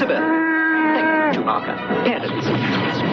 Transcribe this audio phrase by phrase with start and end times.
[0.00, 0.96] suburban.
[0.96, 1.76] Thank you, Chewbacca.
[2.04, 2.46] Parents,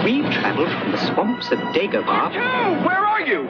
[0.05, 3.45] we've traveled from the swamps of Dagobah Where are you?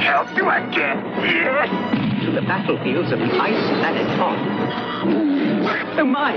[0.00, 1.98] How do I here?
[2.24, 5.98] to the battlefields of the ice planet Hoth.
[5.98, 6.36] Oh my!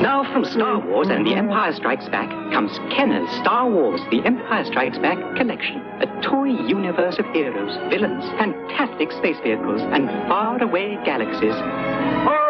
[0.00, 4.64] Now from Star Wars and The Empire Strikes Back comes Kenner's Star Wars The Empire
[4.64, 5.82] Strikes Back collection.
[6.00, 11.54] A toy universe of heroes, villains, fantastic space vehicles, and faraway galaxies.
[11.54, 12.49] Oh,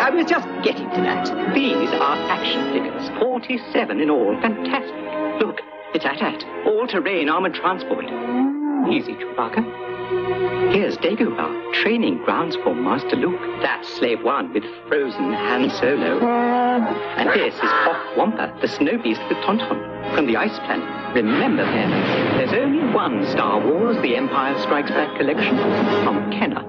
[0.00, 1.26] I was just getting to that.
[1.54, 4.34] These are action figures, 47 in all.
[4.40, 5.46] Fantastic.
[5.46, 5.60] Look,
[5.94, 8.06] it's AT-AT, all-terrain armored transport.
[8.90, 10.72] Easy, Chewbacca.
[10.72, 13.38] Here's Dagobah, training grounds for Master Luke.
[13.60, 16.18] That's Slave One with frozen Han Solo.
[16.20, 21.14] And this is Hoth Wampa, the snow beast with Tauntaun from the ice planet.
[21.14, 25.58] Remember, parents, there's only one Star Wars The Empire Strikes Back collection
[26.04, 26.64] from Kenner.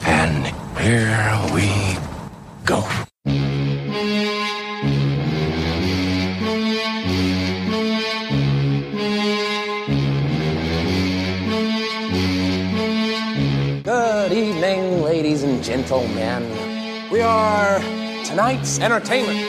[0.00, 0.46] And
[0.78, 2.05] here we
[2.66, 2.82] go.
[13.84, 16.42] Good evening, ladies and gentlemen.
[17.08, 17.78] We are
[18.24, 19.48] tonight's entertainment.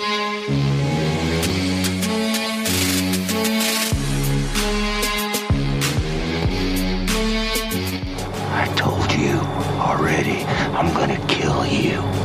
[8.53, 9.39] I told you
[9.81, 10.43] already,
[10.77, 12.16] I'm gonna kill you.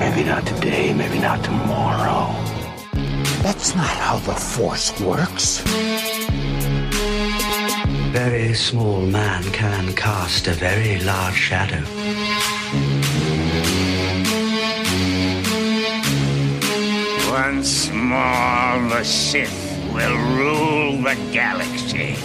[0.00, 2.32] Maybe not today, maybe not tomorrow.
[3.42, 5.60] That's not how the Force works.
[8.10, 11.84] Very small man can cast a very large shadow.
[17.30, 19.60] Once more, the Sith
[19.92, 22.16] will rule the galaxy.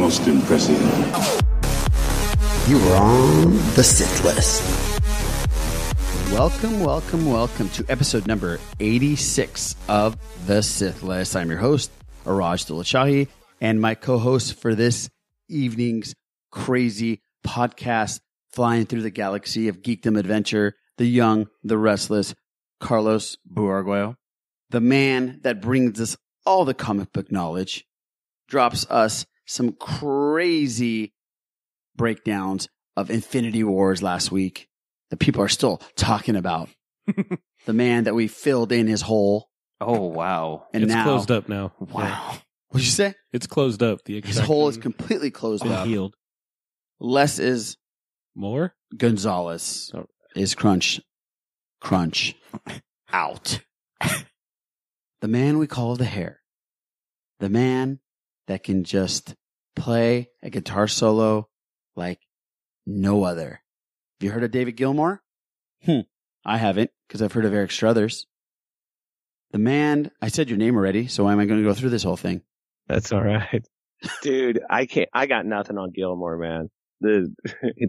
[0.00, 0.80] Most impressive.
[2.66, 4.62] You were on the Sith list.
[6.32, 10.16] Welcome, welcome, welcome to episode number 86 of
[10.46, 11.36] The Sith List.
[11.36, 11.90] I'm your host,
[12.24, 13.28] Iraj Dulachahi,
[13.60, 15.10] and my co host for this
[15.48, 16.14] evening's
[16.50, 22.34] crazy podcast, flying through the galaxy of geekdom adventure, the young, the restless,
[22.80, 24.16] Carlos Buarguello,
[24.70, 27.84] the man that brings us all the comic book knowledge,
[28.48, 31.12] drops us some crazy
[31.96, 34.68] breakdowns of Infinity Wars last week
[35.10, 36.68] that people are still talking about.
[37.66, 39.48] the man that we filled in his hole.
[39.80, 40.66] Oh wow!
[40.72, 41.72] And it's now- closed up now.
[41.80, 42.36] Wow.
[42.68, 43.14] What'd you say?
[43.32, 44.04] It's closed up.
[44.04, 45.86] The His hole is completely closed up.
[45.88, 46.14] healed.
[47.00, 47.76] Les is
[48.36, 48.74] More?
[48.96, 50.06] Gonzalez Oh.
[50.36, 51.00] is crunch,
[51.80, 52.36] crunch
[53.12, 53.60] out.
[55.20, 56.40] the man we call the hair.
[57.40, 57.98] The man
[58.46, 59.34] that can just
[59.76, 61.48] play a guitar solo
[61.96, 62.20] like
[62.86, 63.62] no other.
[64.20, 65.22] Have you heard of David Gilmour?
[65.84, 66.00] Hmm.
[66.44, 68.26] I haven't because I've heard of Eric Strothers.
[69.52, 71.90] The man, I said your name already, so why am I going to go through
[71.90, 72.42] this whole thing?
[72.86, 73.66] That's all right.
[74.22, 76.70] Dude, I can't, I got nothing on Gilmour, man.
[77.00, 77.34] The,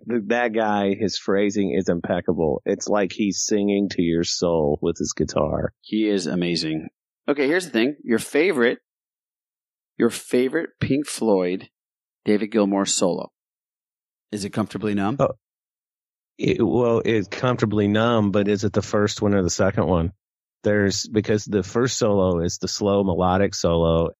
[0.06, 2.62] the, that guy, his phrasing is impeccable.
[2.66, 5.74] It's like he's singing to your soul with his guitar.
[5.82, 6.90] He is amazing.
[7.28, 7.96] Okay, here's the thing.
[8.04, 8.80] Your favorite,
[9.98, 11.70] your favorite Pink Floyd,
[12.26, 13.32] David Gilmour solo.
[14.32, 15.18] Is it comfortably numb?
[15.20, 15.32] Oh.
[16.38, 20.12] It, well, it's comfortably numb, but is it the first one or the second one?
[20.64, 24.12] There's, because the first solo is the slow melodic solo.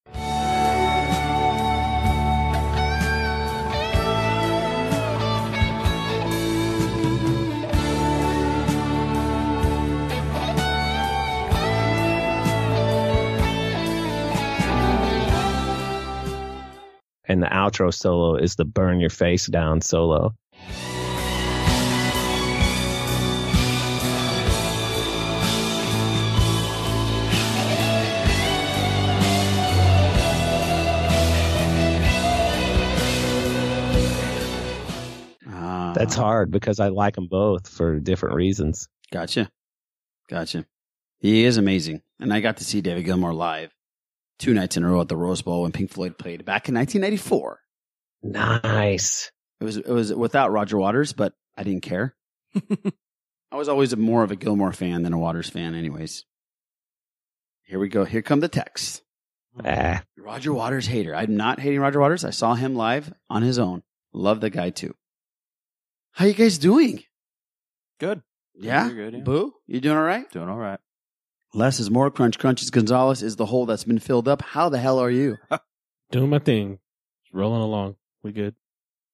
[17.32, 20.36] And the outro solo is the burn your face down solo.
[35.48, 38.88] Ah, That's hard because I like them both for different reasons.
[39.12, 39.50] Gotcha.
[40.30, 40.66] Gotcha.
[41.20, 42.02] He is amazing.
[42.20, 43.72] And I got to see David Gilmour live
[44.40, 46.76] two nights in a row at the Rose Bowl when Pink Floyd played back in
[46.76, 47.60] 1994.
[48.24, 49.32] Nice.
[49.60, 52.16] It was it was without Roger Waters, but I didn't care.
[53.52, 56.26] I was always more of a Gilmour fan than a Waters fan, anyways.
[57.64, 58.04] Here we go.
[58.06, 59.02] Here come the texts.
[59.66, 61.14] Ah, Roger Waters hater.
[61.14, 62.24] I'm not hating Roger Waters.
[62.24, 63.84] I saw him live on his own.
[64.14, 64.96] Love the guy too.
[66.14, 67.04] How you guys doing?
[68.00, 68.22] Good.
[68.56, 68.88] Yeah?
[68.88, 69.24] You're good, yeah.
[69.24, 69.54] Boo?
[69.68, 70.30] You doing all right?
[70.32, 70.80] Doing all right.
[71.54, 72.10] Les is more.
[72.12, 74.42] Crunch Crunches Gonzalez is the hole that's been filled up.
[74.42, 75.38] How the hell are you?
[76.12, 76.80] Doing my thing.
[77.34, 77.96] Rolling along.
[78.24, 78.56] We good.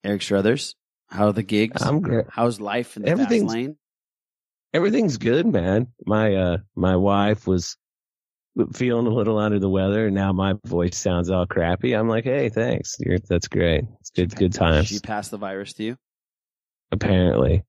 [0.04, 0.76] Eric Strothers,
[1.08, 1.82] how are the gigs?
[1.82, 2.26] I'm good.
[2.30, 3.76] How's life in the fast Everything's- lane?
[4.74, 5.88] Everything's good, man.
[6.06, 7.78] My uh my wife was
[8.74, 11.94] feeling a little under the weather and now my voice sounds all crappy.
[11.94, 12.96] I'm like, "Hey, thanks.
[13.00, 13.86] You're, that's great.
[14.02, 15.98] It's good good times." She passed the virus to you?
[16.92, 17.64] Apparently.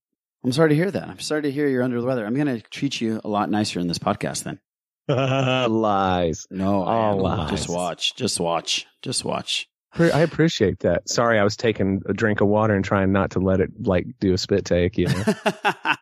[0.44, 1.08] I'm sorry to hear that.
[1.08, 2.24] I'm sorry to hear you're under the weather.
[2.24, 4.60] I'm going to treat you a lot nicer in this podcast then.
[5.08, 6.46] lies.
[6.50, 7.50] No, All lies.
[7.50, 8.14] Just watch.
[8.14, 8.86] Just watch.
[9.02, 9.68] Just watch.
[9.94, 11.08] I appreciate that.
[11.08, 14.06] Sorry, I was taking a drink of water and trying not to let it like
[14.20, 15.24] do a spit take, you know.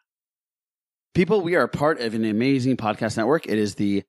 [1.14, 3.46] People, we are part of an amazing podcast network.
[3.46, 4.02] It is the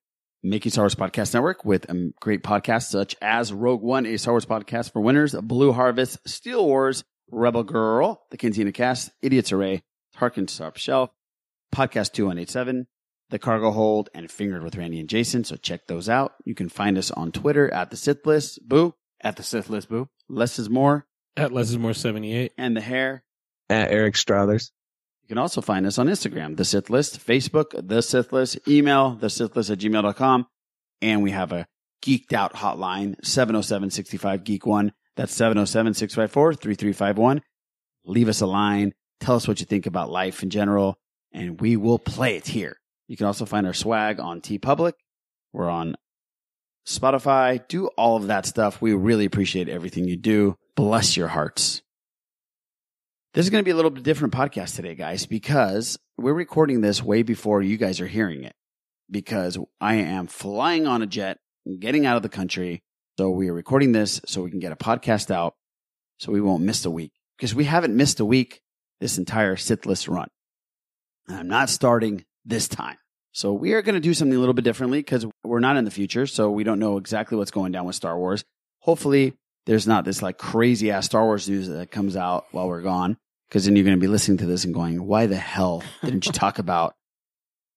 [0.44, 4.34] Making Star Wars Podcast Network with um, great podcasts such as Rogue One, a Star
[4.34, 9.84] Wars podcast for winners, Blue Harvest, Steel Wars, Rebel Girl, The Cantina Cast, Idiots Array,
[10.18, 11.10] Harkin Top Shelf,
[11.74, 12.88] Podcast 2187,
[13.30, 15.44] The Cargo Hold, and Fingered with Randy and Jason.
[15.44, 16.34] So check those out.
[16.46, 19.90] You can find us on Twitter at The Sith List, Boo, At the Sith List
[19.90, 20.10] Boo.
[20.30, 21.06] Les is More,
[21.36, 22.54] At Les is More 78.
[22.58, 23.24] and The Hair.
[23.70, 24.72] At Eric Strothers.
[25.24, 29.16] You can also find us on Instagram, The Sith List, Facebook, The Sith List, email,
[29.16, 30.48] The Sith List at gmail.com.
[31.02, 31.68] And we have a
[32.02, 34.94] geeked out hotline, 707 65 Geek 1.
[35.16, 37.42] That's 707 654 3351.
[38.06, 38.94] Leave us a line.
[39.20, 40.98] Tell us what you think about life in general,
[41.32, 42.78] and we will play it here.
[43.08, 44.94] You can also find our swag on TeePublic.
[45.54, 45.96] We're on
[46.86, 47.66] Spotify.
[47.68, 48.82] Do all of that stuff.
[48.82, 50.56] We really appreciate everything you do.
[50.76, 51.82] Bless your hearts.
[53.34, 56.82] This is going to be a little bit different podcast today, guys, because we're recording
[56.82, 58.54] this way before you guys are hearing it.
[59.10, 61.38] Because I am flying on a jet,
[61.80, 62.84] getting out of the country.
[63.18, 65.56] So we are recording this so we can get a podcast out
[66.20, 67.14] so we won't miss a week.
[67.38, 68.62] Because we haven't missed a week
[69.00, 70.28] this entire Sith List run.
[71.28, 72.98] And I'm not starting this time.
[73.32, 75.86] So we are going to do something a little bit differently because we're not in
[75.86, 76.26] the future.
[76.26, 78.44] So we don't know exactly what's going down with Star Wars.
[78.80, 79.34] Hopefully
[79.66, 83.18] there's not this like crazy ass Star Wars news that comes out while we're gone.
[83.48, 86.26] Because then you're going to be listening to this and going, why the hell didn't
[86.26, 86.96] you talk about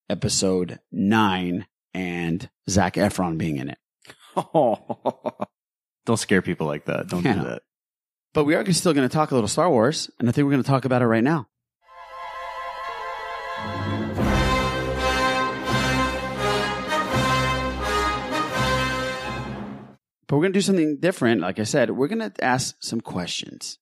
[0.08, 3.78] episode nine and Zac Efron being in it?
[4.36, 5.36] Oh.
[6.06, 7.08] Don't scare people like that.
[7.08, 7.34] Don't Yeah.
[7.34, 7.62] do that.
[8.32, 10.52] But we are still going to talk a little Star Wars, and I think we're
[10.52, 11.48] going to talk about it right now.
[20.28, 21.40] But we're going to do something different.
[21.40, 23.78] Like I said, we're going to ask some questions.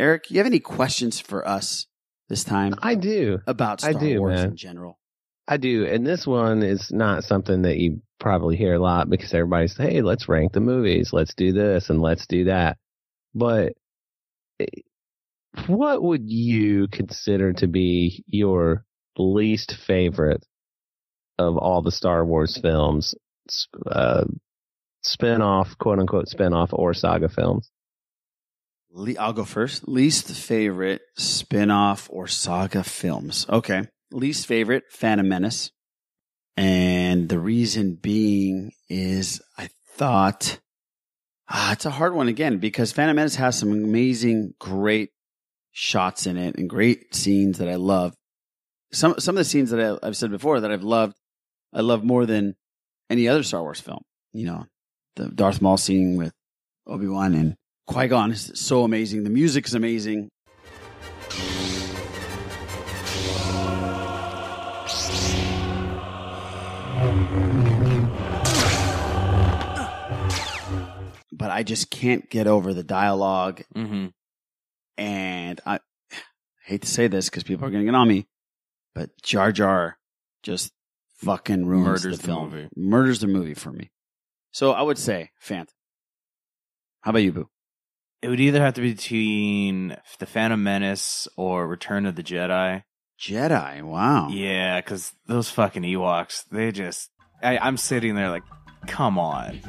[0.00, 1.86] Eric, you have any questions for us
[2.28, 3.38] this time I do.
[3.46, 4.48] about I Star do, Wars man.
[4.50, 4.98] in general?
[5.46, 5.86] I do.
[5.86, 10.02] And this one is not something that you probably hear a lot because everybody's, hey,
[10.02, 11.12] let's rank the movies.
[11.12, 12.76] Let's do this and let's do that.
[13.38, 13.74] But
[14.60, 14.66] eh,
[15.66, 18.84] what would you consider to be your
[19.16, 20.44] least favorite
[21.38, 23.14] of all the Star Wars films,
[23.86, 24.24] uh,
[25.02, 27.70] spin off, quote unquote, spin off or saga films?
[29.18, 29.86] I'll go first.
[29.86, 33.46] Least favorite spin-off or saga films.
[33.48, 33.82] Okay.
[34.10, 35.70] Least favorite Phantom Menace.
[36.56, 40.58] And the reason being is I thought
[41.48, 45.10] ah, it's a hard one again because Phantom Menace has some amazing, great
[45.72, 48.14] shots in it and great scenes that I love.
[48.92, 51.16] Some some of the scenes that I, I've said before that I've loved,
[51.72, 52.54] I love more than
[53.10, 54.02] any other Star Wars film.
[54.32, 54.66] You know,
[55.16, 56.32] the Darth Maul scene with
[56.86, 57.54] Obi Wan and
[57.86, 59.24] Qui Gon is so amazing.
[59.24, 60.30] The music is amazing.
[71.38, 73.62] But I just can't get over the dialogue.
[73.74, 74.08] Mm-hmm.
[74.96, 75.78] And I
[76.64, 78.26] hate to say this because people are going to get on me,
[78.94, 79.98] but Jar Jar
[80.42, 80.72] just
[81.18, 82.50] fucking ruins Murders the the film.
[82.50, 82.68] movie.
[82.76, 83.90] Murders the movie for me.
[84.50, 85.74] So I would say Phantom.
[87.02, 87.48] How about you, Boo?
[88.20, 92.82] It would either have to be between The Phantom Menace or Return of the Jedi.
[93.20, 93.82] Jedi.
[93.82, 94.28] Wow.
[94.30, 97.10] Yeah, because those fucking Ewoks, they just.
[97.42, 98.42] I, I'm sitting there like,
[98.86, 99.60] come on.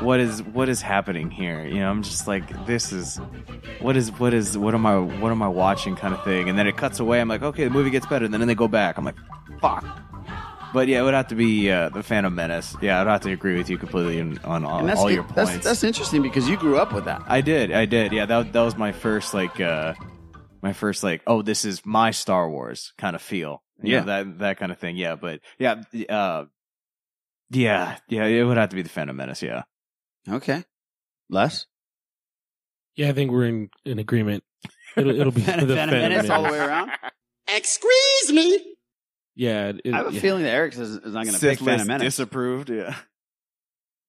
[0.00, 1.66] What is what is happening here?
[1.66, 3.16] You know, I'm just like, this is
[3.80, 6.48] what is what is what am I what am I watching kind of thing.
[6.48, 7.20] And then it cuts away.
[7.20, 8.24] I'm like, okay, the movie gets better.
[8.24, 8.98] And then they go back.
[8.98, 9.16] I'm like,
[9.60, 9.84] fuck.
[10.74, 12.76] But yeah, it would have to be uh, the Phantom Menace.
[12.82, 15.52] Yeah, I'd have to agree with you completely on, on all, that's, all your points.
[15.52, 17.22] that's that's interesting because you grew up with that.
[17.26, 18.12] I did, I did.
[18.12, 19.94] Yeah, that that was my first like uh
[20.62, 23.62] my first like oh this is my Star Wars kind of feel.
[23.82, 24.00] You Yeah.
[24.00, 24.96] know, that that kind of thing.
[24.98, 25.76] Yeah, but yeah,
[26.10, 26.44] uh
[27.50, 29.62] yeah, yeah, it would have to be the Phantom Menace, yeah.
[30.28, 30.64] Okay.
[31.30, 31.66] Les?
[32.96, 34.44] Yeah, I think we're in, in agreement.
[34.96, 36.90] It'll, it'll be the Phantom the Menace all the way around?
[37.48, 38.74] Excuse me.
[39.34, 40.20] Yeah, it- I have a yeah.
[40.20, 42.04] feeling that Eric is, is not going to Sith pick Phantom list Menace.
[42.16, 42.70] disapproved.
[42.70, 42.94] Yeah.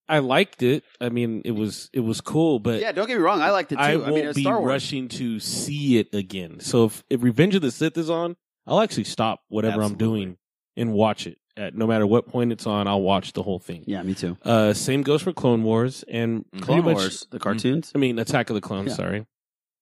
[0.08, 0.82] I liked it.
[1.00, 3.40] I mean, it was it was cool, but yeah, don't get me wrong.
[3.40, 3.80] I liked it too.
[3.80, 4.68] I I, won't mean, be Star Wars.
[4.68, 6.58] rushing to see it again.
[6.58, 8.34] So if, if Revenge of the Sith is on,
[8.66, 10.36] I'll actually stop whatever I'm doing
[10.76, 11.38] and watch it.
[11.60, 13.84] At no matter what point it's on, I'll watch the whole thing.
[13.86, 14.38] Yeah, me too.
[14.42, 17.92] Uh, same goes for Clone Wars and pretty Clone much- Wars, the cartoons?
[17.94, 18.88] I mean, Attack of the Clones.
[18.88, 18.94] Yeah.
[18.96, 19.26] Sorry,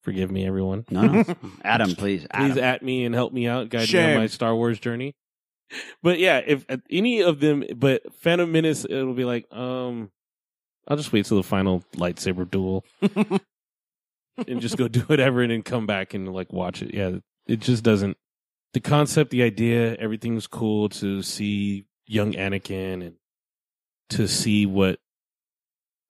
[0.03, 0.87] forgive me, everyone.
[0.91, 1.25] No, no.
[1.65, 2.27] Adam, please.
[2.35, 5.15] please at me and help me out, guide me on my Star Wars journey.
[6.03, 10.11] But yeah, if uh, any of them, but Phantom Menace, it'll be like, um,
[10.89, 12.85] I'll just wait till the final lightsaber duel
[14.49, 16.93] and just go do whatever, and then come back and like watch it.
[16.93, 18.17] Yeah, it just doesn't.
[18.75, 23.17] The concept, the idea, everything's cool to see young Anakin and
[24.11, 24.99] to see what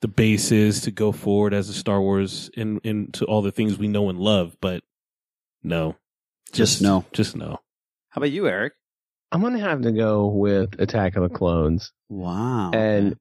[0.00, 3.78] the base is to go forward as a Star Wars in into all the things
[3.78, 4.56] we know and love.
[4.60, 4.82] But
[5.62, 5.96] no,
[6.52, 7.04] Just no.
[7.12, 7.60] just no.
[8.10, 8.74] How about you, Eric?
[9.32, 11.92] I'm gonna have to go with Attack of the Clones.
[12.08, 12.70] Wow.
[12.72, 13.16] And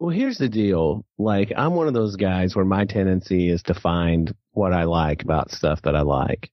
[0.00, 1.04] well, here's the deal.
[1.18, 5.22] Like, I'm one of those guys where my tendency is to find what I like
[5.22, 6.50] about stuff that I like.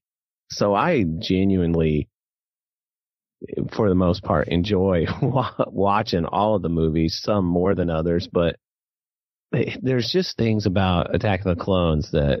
[0.52, 2.08] So I genuinely,
[3.72, 5.06] for the most part, enjoy
[5.66, 8.56] watching all of the movies, some more than others, but
[9.54, 12.40] eh, there's just things about Attack of the Clones that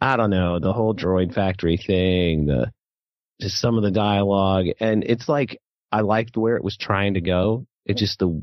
[0.00, 2.70] I don't know, the whole droid factory thing, the
[3.40, 5.60] just some of the dialogue, and it's like
[5.90, 7.66] I liked where it was trying to go.
[7.86, 8.40] It's just the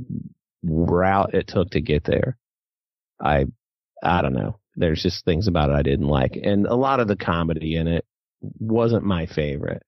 [0.63, 2.38] route it took to get there.
[3.22, 3.46] I
[4.03, 4.60] I don't know.
[4.75, 7.88] There's just things about it I didn't like, and a lot of the comedy in
[7.88, 8.05] it
[8.41, 9.83] wasn't my favorite.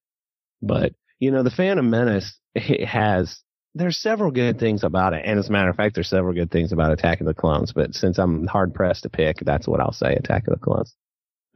[0.62, 3.41] But you know, the Phantom Menace it has
[3.75, 6.51] there's several good things about it, and as a matter of fact, there's several good
[6.51, 7.74] things about Attack of the Clones.
[7.74, 10.95] But since I'm hard pressed to pick, that's what I'll say: Attack of the Clones.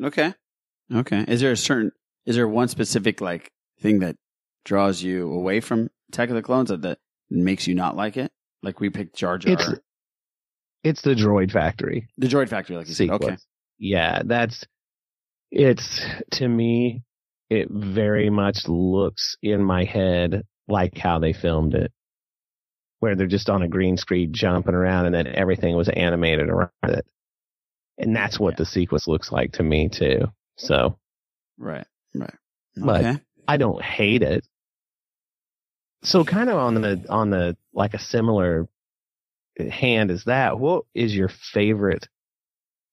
[0.01, 0.33] Okay.
[0.93, 1.25] Okay.
[1.27, 1.91] Is there a certain,
[2.25, 3.51] is there one specific like
[3.81, 4.15] thing that
[4.65, 6.99] draws you away from Attack of the Clones that,
[7.29, 8.31] makes you not like it?
[8.63, 9.53] Like we picked Jar Jar.
[9.53, 9.81] It's
[10.83, 12.07] it's the Droid Factory.
[12.17, 13.05] the Droid Factory, like you said.
[13.05, 13.23] sequence.
[13.23, 13.37] Okay.
[13.79, 14.65] Yeah, that's
[15.51, 17.03] it's to me
[17.49, 18.33] it very mm.
[18.33, 21.91] much looks in my head like how they filmed it.
[22.99, 26.71] Where they're just on a green screen jumping around and then everything was animated around
[26.83, 27.05] it.
[27.97, 30.27] And that's what the sequence looks like to me too.
[30.57, 30.97] So
[31.57, 31.85] Right.
[32.13, 32.33] Right.
[32.75, 33.19] but Okay.
[33.47, 34.45] I don't hate it.
[36.03, 38.67] So kind of on the on the like a similar
[39.57, 42.07] hand as that, what is your favorite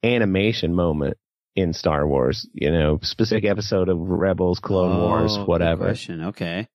[0.02, 1.16] animation moment
[1.56, 2.48] in Star Wars?
[2.52, 5.84] You know, specific episode of Rebels, Clone oh, Wars, Oh, good whatever.
[5.84, 6.24] Question.
[6.26, 6.68] Okay.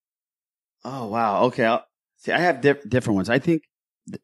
[0.83, 1.43] Oh wow.
[1.45, 1.65] Okay.
[1.65, 1.85] I'll,
[2.17, 3.29] see, I have diff- different ones.
[3.29, 3.63] I think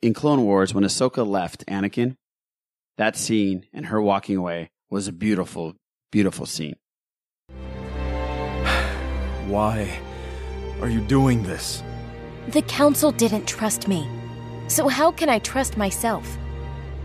[0.01, 2.15] in Clone Wars when Ahsoka left Anakin,
[2.97, 5.75] that scene and her walking away was a beautiful,
[6.11, 6.75] beautiful scene.
[9.47, 9.99] Why
[10.81, 11.83] are you doing this?
[12.49, 14.07] The council didn't trust me.
[14.67, 16.25] So how can I trust myself?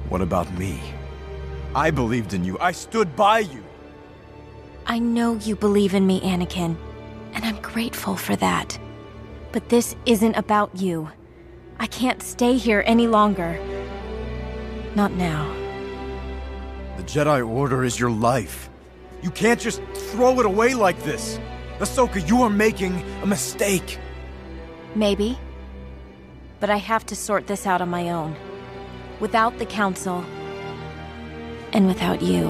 [0.09, 0.81] What about me?
[1.75, 2.59] I believed in you.
[2.59, 3.63] I stood by you.
[4.87, 6.77] I know you believe in me, Anakin,
[7.33, 8.79] and I'm grateful for that.
[9.53, 11.09] But this isn't about you.
[11.79, 13.59] I can't stay here any longer.
[14.97, 15.49] Not now.
[16.97, 18.69] The Jedi Order is your life.
[19.23, 21.39] You can't just throw it away like this.
[21.79, 23.99] Ahsoka, you are making a mistake.
[24.95, 25.39] Maybe.
[26.59, 28.35] But I have to sort this out on my own.
[29.21, 30.25] Without the council.
[31.73, 32.49] And without you.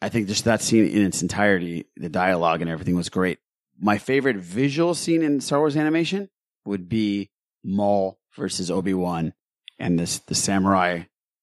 [0.00, 3.38] I think just that scene in its entirety, the dialogue and everything was great.
[3.80, 6.28] My favorite visual scene in Star Wars animation
[6.64, 7.30] would be
[7.64, 9.32] Maul versus Obi Wan
[9.78, 11.02] and this the samurai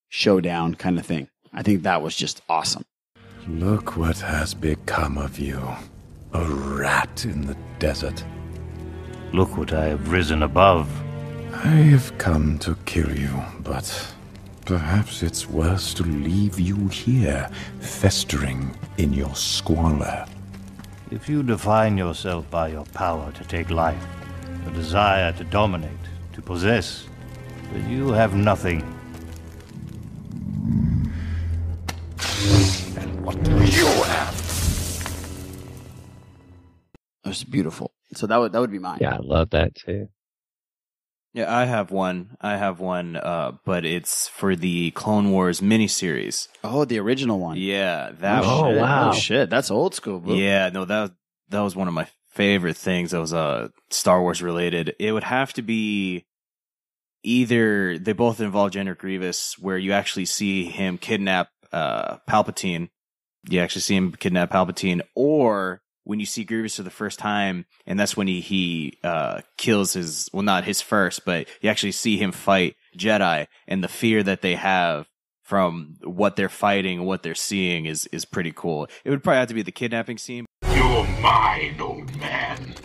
[0.09, 1.29] showdown kind of thing.
[1.53, 2.85] I think that was just awesome.
[3.47, 5.61] Look what has become of you.
[6.33, 8.23] A rat in the desert.
[9.33, 10.89] Look what I have risen above.
[11.53, 14.14] I have come to kill you, but
[14.65, 20.25] perhaps it's worse to leave you here, festering in your squalor.
[21.11, 24.03] If you define yourself by your power to take life,
[24.63, 25.91] your desire to dominate,
[26.33, 27.07] to possess,
[27.71, 28.81] then you have nothing.
[32.97, 34.35] And what do you have?
[37.23, 37.91] It was beautiful.
[38.13, 38.97] So that would that would be mine.
[38.99, 40.09] Yeah, I love that too.
[41.35, 42.37] Yeah, I have one.
[42.39, 46.47] I have one, uh, but it's for the Clone Wars miniseries.
[46.63, 47.57] Oh, the original one.
[47.57, 48.45] Yeah, that.
[48.45, 48.87] Oh, was, shit.
[48.87, 49.49] Oh, shit.
[49.49, 50.33] That's old school, bro.
[50.33, 51.11] Yeah, no, that
[51.49, 53.11] that was one of my favorite things.
[53.11, 54.95] That was uh Star Wars related.
[54.97, 56.25] It would have to be
[57.21, 62.87] either they both involve General Grievous, where you actually see him kidnap uh Palpatine.
[63.49, 67.65] You actually see him kidnap Palpatine, or when you see Grievous for the first time,
[67.85, 71.91] and that's when he he uh, kills his well, not his first, but you actually
[71.91, 75.07] see him fight Jedi, and the fear that they have
[75.43, 78.87] from what they're fighting and what they're seeing is is pretty cool.
[79.03, 80.45] It would probably have to be the kidnapping scene.
[80.67, 82.75] You're mine, old man.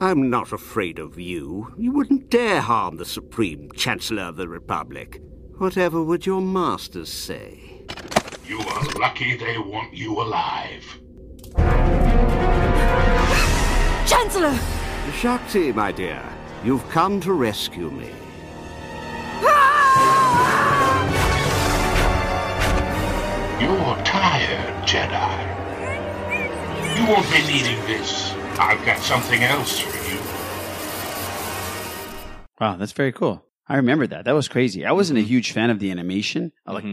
[0.00, 1.74] I'm not afraid of you.
[1.76, 5.20] You wouldn't dare harm the Supreme Chancellor of the Republic.
[5.56, 7.84] Whatever would your masters say?
[8.46, 10.84] You are lucky they want you alive.
[14.08, 14.58] Chancellor!
[15.12, 16.22] Shaak Ti, my dear,
[16.64, 18.10] you've come to rescue me.
[23.60, 25.34] You're tired, Jedi.
[26.96, 28.32] You won't be needing this.
[28.58, 30.18] I've got something else for you.
[32.60, 33.44] Wow, that's very cool.
[33.66, 34.24] I remember that.
[34.26, 34.86] That was crazy.
[34.86, 35.28] I wasn't a Mm-hmm.
[35.28, 36.52] huge fan of the animation.
[36.64, 36.84] I like,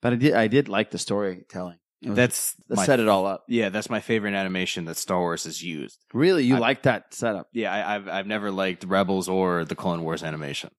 [0.00, 0.34] but I did.
[0.34, 1.78] I did like the storytelling.
[2.04, 3.44] It was- That's my- set it all up.
[3.48, 5.98] Yeah, that's my favorite animation that Star Wars has used.
[6.12, 7.48] Really, you I- like that setup?
[7.52, 10.70] Yeah, I, I've I've never liked Rebels or the Clone Wars animation.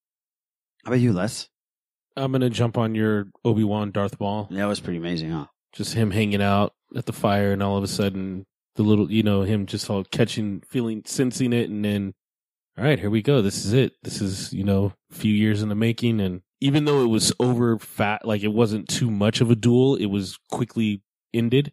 [0.83, 1.47] How about you, Les?
[2.15, 4.47] I'm gonna jump on your Obi Wan Darth Maul.
[4.51, 5.47] That was pretty amazing, huh?
[5.73, 9.23] Just him hanging out at the fire, and all of a sudden, the little, you
[9.23, 12.13] know, him just all catching, feeling, sensing it, and then,
[12.77, 13.41] all right, here we go.
[13.41, 13.93] This is it.
[14.03, 17.33] This is, you know, a few years in the making, and even though it was
[17.39, 21.01] over fat, like it wasn't too much of a duel, it was quickly
[21.35, 21.71] ended.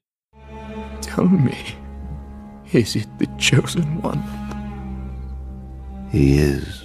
[1.01, 1.57] Tell me,
[2.73, 4.23] is it the chosen one?
[6.11, 6.81] He is.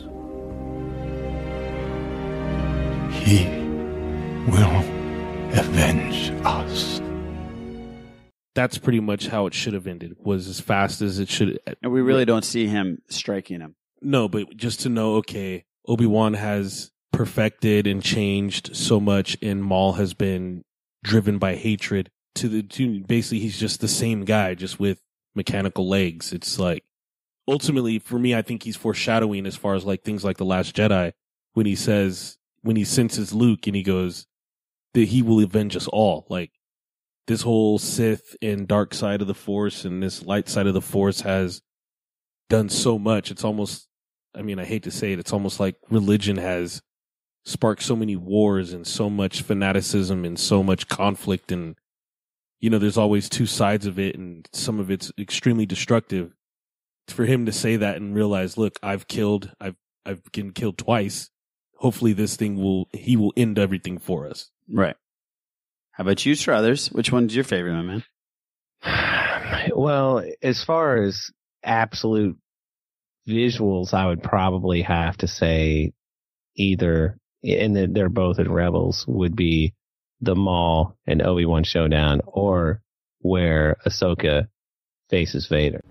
[3.24, 3.46] He
[4.50, 4.77] will
[5.57, 7.01] avenge us.
[8.55, 10.15] That's pretty much how it should have ended.
[10.17, 11.60] Was as fast as it should.
[11.84, 13.75] And we really don't see him striking him.
[14.01, 19.63] No, but just to know, okay, Obi Wan has perfected and changed so much, and
[19.63, 20.63] Maul has been
[21.03, 25.01] driven by hatred to the to basically he's just the same guy, just with
[25.36, 26.34] mechanical legs.
[26.34, 26.84] It's like
[27.48, 30.75] ultimately for me, I think he's foreshadowing as far as like things like the Last
[30.75, 31.13] Jedi
[31.53, 34.28] when he says when he senses Luke and he goes
[34.93, 36.26] that he will avenge us all.
[36.30, 36.52] Like
[37.28, 40.82] this whole Sith and dark side of the Force and this light side of the
[40.82, 41.62] Force has
[42.50, 43.32] done so much.
[43.32, 43.88] It's almost,
[44.34, 46.82] I mean, I hate to say it, it's almost like religion has
[47.45, 51.52] sparked so many wars and so much fanaticism and so much conflict.
[51.52, 51.76] And,
[52.60, 56.34] you know, there's always two sides of it and some of it's extremely destructive.
[57.08, 61.30] For him to say that and realize, look, I've killed, I've, I've been killed twice.
[61.78, 64.50] Hopefully this thing will, he will end everything for us.
[64.70, 64.96] Right.
[65.91, 66.91] How about you, Strothers?
[66.91, 68.04] Which one's your favorite, my man?
[69.76, 71.30] Well, as far as
[71.63, 72.38] absolute
[73.28, 75.93] visuals, I would probably have to say
[76.56, 79.74] either, and they're- they're both in Rebels, would be
[80.21, 82.82] the Maul and Obi Wan showdown, or
[83.19, 84.47] where Ahsoka
[85.10, 85.82] faces Vader.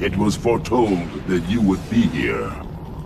[0.00, 2.52] It was foretold that you would be here.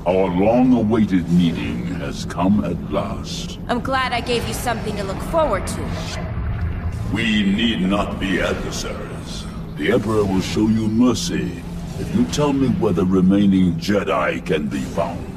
[0.07, 3.59] Our long-awaited meeting has come at last.
[3.69, 6.27] I'm glad I gave you something to look forward to.
[7.13, 9.45] We need not be adversaries.
[9.77, 11.63] The Emperor will show you mercy
[11.99, 15.36] if you tell me where the remaining Jedi can be found.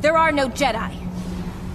[0.00, 0.94] There are no Jedi.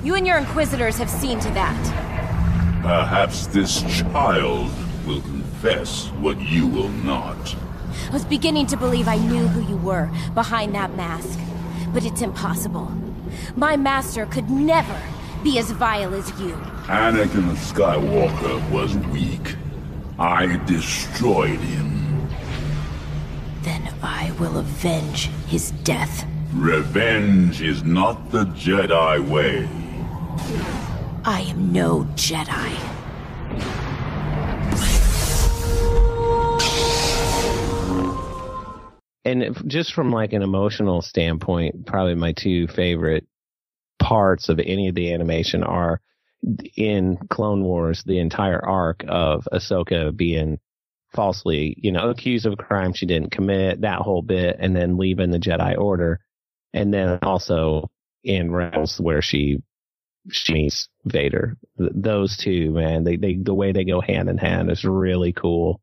[0.02, 2.82] You and your Inquisitors have seen to that.
[2.82, 4.72] Perhaps this child
[5.06, 7.56] will confess what you will not.
[8.10, 11.38] I was beginning to believe I knew who you were behind that mask.
[11.94, 12.92] But it's impossible.
[13.58, 15.02] My master could never
[15.44, 16.56] be as vile as you.
[16.88, 19.56] Anakin Skywalker was weak.
[20.18, 22.30] I destroyed him.
[23.64, 26.26] Then I will avenge his death.
[26.54, 29.68] Revenge is not the Jedi way.
[31.26, 32.80] I am no Jedi.
[39.26, 43.26] And if- just from like an emotional standpoint, probably my two favorite
[44.00, 46.02] parts of any of the animation are
[46.76, 50.60] in Clone Wars, the entire arc of Ahsoka being
[51.14, 54.98] falsely, you know, accused of a crime she didn't commit, that whole bit, and then
[54.98, 56.20] leaving the Jedi Order.
[56.74, 57.90] And then also
[58.24, 59.62] in Rebels where she,
[60.32, 61.58] she meets Vader.
[61.78, 65.34] Th- Those two, man, they, they, the way they go hand in hand is really
[65.34, 65.82] cool.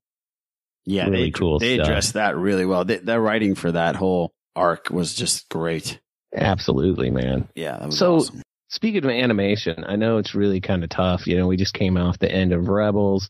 [0.87, 1.87] Yeah, really they, cool They stuff.
[1.87, 2.85] addressed that really well.
[2.85, 6.01] They, their writing for that whole arc was just great.
[6.35, 7.49] Absolutely, man.
[7.55, 8.43] Yeah, that was so awesome.
[8.69, 11.27] speaking of animation, I know it's really kind of tough.
[11.27, 13.29] You know, we just came off the end of Rebels,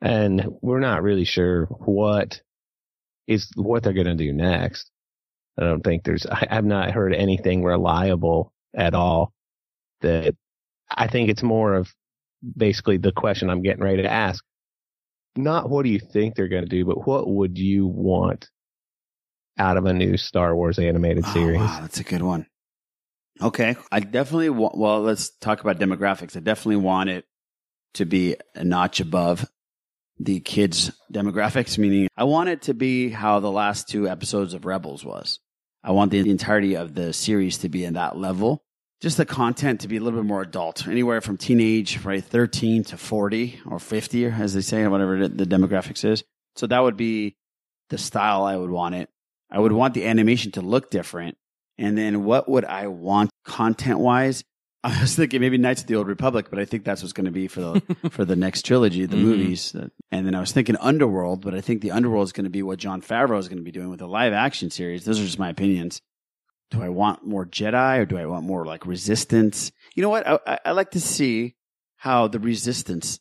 [0.00, 2.40] and we're not really sure what
[3.26, 4.90] is what they're going to do next.
[5.58, 6.26] I don't think there's.
[6.26, 9.32] I, I've not heard anything reliable at all.
[10.00, 10.34] That
[10.90, 11.92] I think it's more of
[12.56, 14.44] basically the question I'm getting ready to ask.
[15.36, 18.48] not what do you think they're going to do, but what would you want
[19.58, 21.60] out of a new Star Wars animated series?
[21.60, 22.46] Oh, wow, that's a good one.
[23.40, 24.78] Okay, I definitely want.
[24.78, 26.36] Well, let's talk about demographics.
[26.36, 27.24] I definitely want it
[27.94, 29.48] to be a notch above
[30.18, 31.76] the kids' demographics.
[31.76, 35.40] Meaning, I want it to be how the last two episodes of Rebels was.
[35.86, 38.64] I want the entirety of the series to be in that level.
[39.02, 42.84] Just the content to be a little bit more adult, anywhere from teenage, right, thirteen
[42.84, 46.24] to forty or fifty, as they say, whatever the demographics is.
[46.56, 47.36] So that would be
[47.90, 49.10] the style I would want it.
[49.50, 51.36] I would want the animation to look different.
[51.76, 54.42] And then what would I want content wise?
[54.96, 57.24] I was thinking maybe Knights of the Old Republic, but I think that's what's going
[57.24, 59.20] to be for the for the next trilogy, the Mhm.
[59.22, 59.74] movies.
[60.12, 62.62] And then I was thinking Underworld, but I think the Underworld is going to be
[62.62, 65.04] what Jon Favreau is going to be doing with a live action series.
[65.04, 66.00] Those are just my opinions.
[66.70, 69.72] Do I want more Jedi or do I want more like Resistance?
[69.94, 70.26] You know what?
[70.26, 71.54] I, I, I like to see
[71.96, 73.20] how the Resistance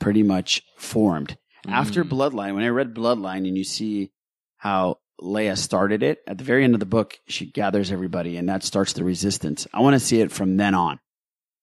[0.00, 1.36] pretty much formed
[1.68, 2.54] after Bloodline.
[2.54, 4.10] When I read Bloodline, and you see
[4.56, 8.48] how Leia started it at the very end of the book, she gathers everybody, and
[8.48, 9.66] that starts the Resistance.
[9.72, 10.98] I want to see it from then on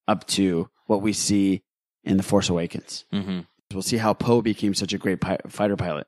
[0.08, 1.64] up to what we see
[2.04, 3.06] in the Force Awakens.
[3.14, 3.46] Mhm.
[3.74, 6.08] We'll see how Poe became such a great pi- fighter pilot.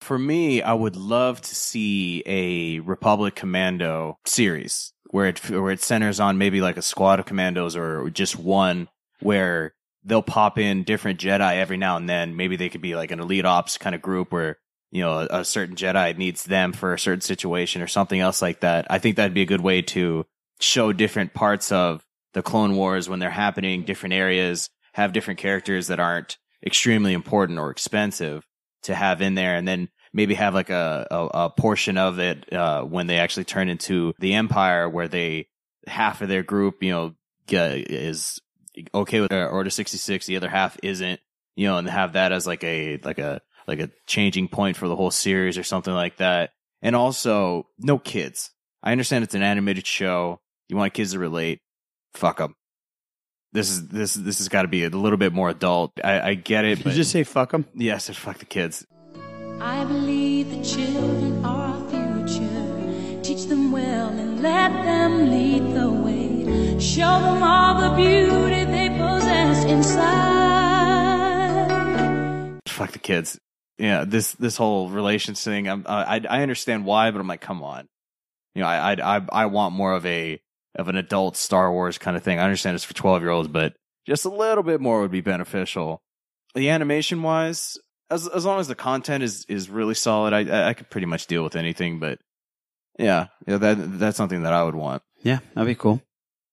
[0.00, 5.80] For me, I would love to see a Republic Commando series where it where it
[5.82, 8.88] centers on maybe like a squad of commandos or just one
[9.20, 12.36] where they'll pop in different Jedi every now and then.
[12.36, 14.58] Maybe they could be like an elite ops kind of group where
[14.90, 18.42] you know a, a certain Jedi needs them for a certain situation or something else
[18.42, 18.86] like that.
[18.90, 20.26] I think that'd be a good way to
[20.60, 25.86] show different parts of the Clone Wars when they're happening, different areas, have different characters
[25.88, 28.44] that aren't extremely important or expensive
[28.82, 32.52] to have in there, and then maybe have like a a, a portion of it
[32.52, 35.48] uh, when they actually turn into the Empire, where they
[35.86, 37.14] half of their group, you know,
[37.50, 38.40] is
[38.94, 41.20] okay with uh, Order sixty six, the other half isn't,
[41.56, 44.88] you know, and have that as like a like a like a changing point for
[44.88, 46.50] the whole series or something like that.
[46.80, 48.50] And also, no kids.
[48.82, 50.40] I understand it's an animated show.
[50.68, 51.60] You want kids to relate.
[52.14, 52.54] Fuck them.
[53.52, 55.92] This is this this has got to be a little bit more adult.
[56.02, 56.76] I, I get it.
[56.76, 57.66] Did but you just say fuck them?
[57.74, 58.86] Yes, fuck the kids.
[59.60, 63.22] I believe the children are our future.
[63.22, 66.78] Teach them well and let them lead the way.
[66.78, 70.38] Show them all the beauty they possess inside.
[72.78, 73.38] fuck the kids.
[73.78, 75.68] Yeah, this this whole relations thing.
[75.68, 77.88] I'm, uh, I I understand why, but I'm like, come on.
[78.54, 80.40] You know, I I I, want more of a
[80.74, 82.40] of an adult Star Wars kind of thing.
[82.40, 83.74] I understand it's for 12 year olds, but
[84.06, 86.02] just a little bit more would be beneficial.
[86.54, 87.78] The animation wise,
[88.10, 91.28] as as long as the content is is really solid, I I, could pretty much
[91.28, 92.00] deal with anything.
[92.00, 92.18] But
[92.98, 95.02] yeah, yeah, that that's something that I would want.
[95.22, 96.02] Yeah, that'd be cool.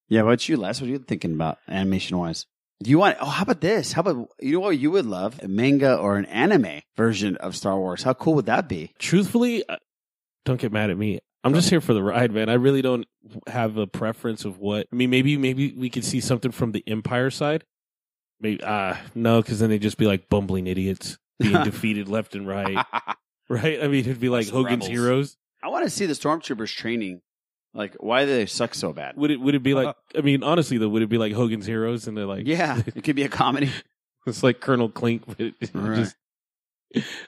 [0.07, 0.79] Yeah, what's you, Les?
[0.79, 2.45] What are you thinking about animation wise?
[2.83, 3.17] Do you want?
[3.21, 3.93] Oh, how about this?
[3.93, 5.39] How about you know what you would love?
[5.41, 8.03] A manga or an anime version of Star Wars.
[8.03, 8.93] How cool would that be?
[8.99, 9.77] Truthfully, uh,
[10.43, 11.19] don't get mad at me.
[11.43, 12.49] I'm just here for the ride, man.
[12.49, 13.05] I really don't
[13.47, 14.87] have a preference of what.
[14.91, 17.63] I mean, maybe maybe we could see something from the Empire side.
[18.41, 22.47] Maybe uh no, because then they'd just be like bumbling idiots being defeated left and
[22.47, 22.85] right.
[23.47, 23.83] Right?
[23.83, 24.89] I mean, it'd be like Hogan's rebels.
[24.89, 25.37] Heroes.
[25.63, 27.21] I want to see the stormtroopers training.
[27.75, 29.17] Like, why do they suck so bad?
[29.17, 29.87] Would it would it be like?
[29.87, 32.81] Uh, I mean, honestly though, would it be like Hogan's Heroes and they're like, Yeah,
[32.95, 33.69] it could be a comedy.
[34.25, 35.95] it's like Colonel Klink, but it Right.
[35.95, 36.15] just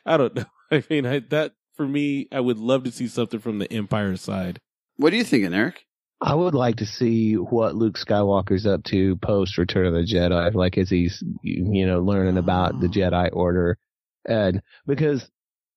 [0.06, 0.46] I don't know.
[0.72, 4.16] I mean, I, that for me, I would love to see something from the Empire
[4.16, 4.60] side.
[4.96, 5.86] What are you thinking, Eric?
[6.22, 10.54] I would like to see what Luke Skywalker's up to post Return of the Jedi,
[10.56, 12.92] like as he's you know learning about the ah.
[12.92, 13.78] Jedi Order,
[14.26, 15.30] and because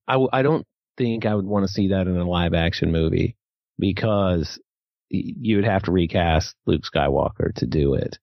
[0.06, 2.92] I w- I don't think I would want to see that in a live action
[2.92, 3.36] movie
[3.80, 4.60] because
[5.08, 8.18] you would have to recast Luke Skywalker to do it,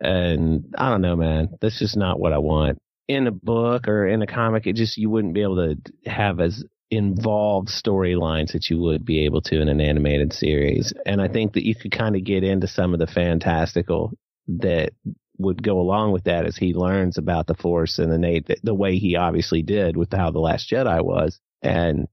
[0.00, 4.06] and I don't know, man, that's just not what I want in a book or
[4.06, 4.66] in a comic.
[4.66, 9.24] It just you wouldn't be able to have as involved storylines that you would be
[9.24, 10.92] able to in an animated series.
[11.06, 14.12] And I think that you could kind of get into some of the fantastical
[14.46, 14.90] that
[15.38, 18.98] would go along with that as he learns about the Force and the the way
[18.98, 22.06] he obviously did with how the Last Jedi was, and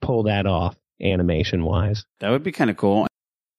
[0.00, 2.04] pull that off animation wise.
[2.20, 3.06] That would be kind of cool.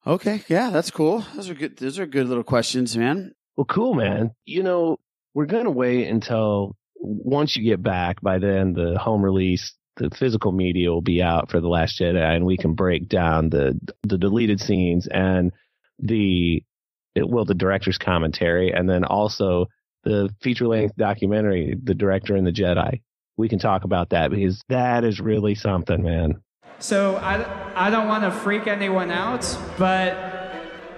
[0.08, 1.26] Okay, yeah, that's cool.
[1.36, 1.78] Those are good.
[1.78, 3.34] Those are good little questions, man.
[3.58, 4.32] Well, cool, man.
[4.46, 4.98] You know,
[5.34, 8.22] we're going to wait until once you get back.
[8.22, 12.36] By then, the home release, the physical media will be out for the Last Jedi,
[12.36, 15.52] and we can break down the the deleted scenes and
[16.00, 16.64] the
[17.16, 19.68] it, well, the director's commentary, and then also
[20.04, 23.02] the feature length documentary, the director and the Jedi.
[23.38, 26.42] We can talk about that because that is really something, man.
[26.80, 29.46] So I, I don't want to freak anyone out,
[29.78, 30.30] but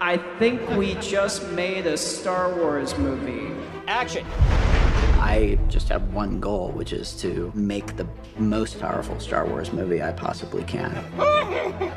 [0.00, 3.52] I think we just made a Star Wars movie.
[3.88, 4.24] Action.
[5.18, 8.06] I just have one goal, which is to make the
[8.38, 10.92] most powerful Star Wars movie I possibly can.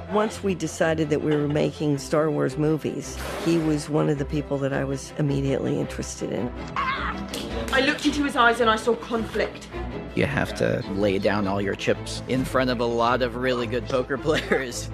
[0.11, 4.25] Once we decided that we were making Star Wars movies, he was one of the
[4.25, 6.51] people that I was immediately interested in.
[6.75, 7.05] Ah!
[7.75, 9.67] I looked into his eyes and I saw conflict.
[10.15, 13.67] You have to lay down all your chips in front of a lot of really
[13.67, 14.89] good poker players.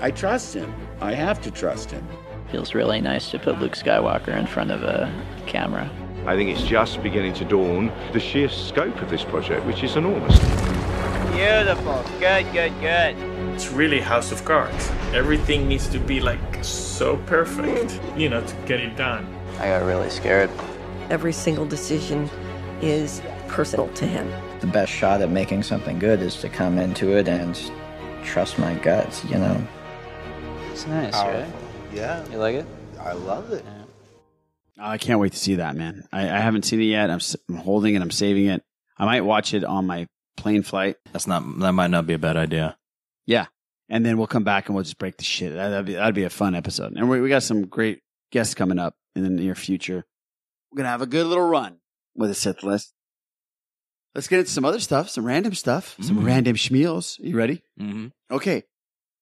[0.00, 0.72] I trust him.
[1.00, 2.06] I have to trust him.
[2.52, 5.12] Feels really nice to put Luke Skywalker in front of a
[5.48, 5.90] camera.
[6.24, 9.96] I think it's just beginning to dawn the sheer scope of this project, which is
[9.96, 10.38] enormous.
[11.34, 12.04] Beautiful.
[12.20, 13.16] Good, good, good.
[13.54, 14.88] It's really House of Cards.
[15.12, 19.26] Everything needs to be like so perfect, you know, to get it done.
[19.58, 20.48] I got really scared.
[21.10, 22.28] Every single decision
[22.82, 24.30] is personal to him.
[24.60, 27.58] The best shot at making something good is to come into it and
[28.24, 29.66] trust my guts, you know?
[30.70, 31.40] It's nice, Powerful.
[31.40, 31.50] right?
[31.94, 32.26] Yeah.
[32.30, 32.66] You like it?
[33.00, 33.64] I love it.
[34.78, 36.06] Oh, I can't wait to see that, man.
[36.12, 37.10] I, I haven't seen it yet.
[37.10, 38.02] I'm, s- I'm holding it.
[38.02, 38.62] I'm saving it.
[38.96, 40.96] I might watch it on my plane flight.
[41.12, 41.42] That's not.
[41.60, 42.76] That might not be a bad idea.
[43.26, 43.46] Yeah,
[43.88, 45.52] and then we'll come back and we'll just break the shit.
[45.54, 46.92] That- That'd be that'd be a fun episode.
[46.96, 50.04] And we we got some great guests coming up in the near future.
[50.70, 51.78] We're gonna have a good little run
[52.14, 52.92] with a Sith list.
[54.14, 56.24] Let's get into some other stuff, some random stuff, some Mm.
[56.26, 57.18] random schmeals.
[57.20, 57.62] You ready?
[57.80, 58.08] Mm-hmm.
[58.30, 58.64] Okay,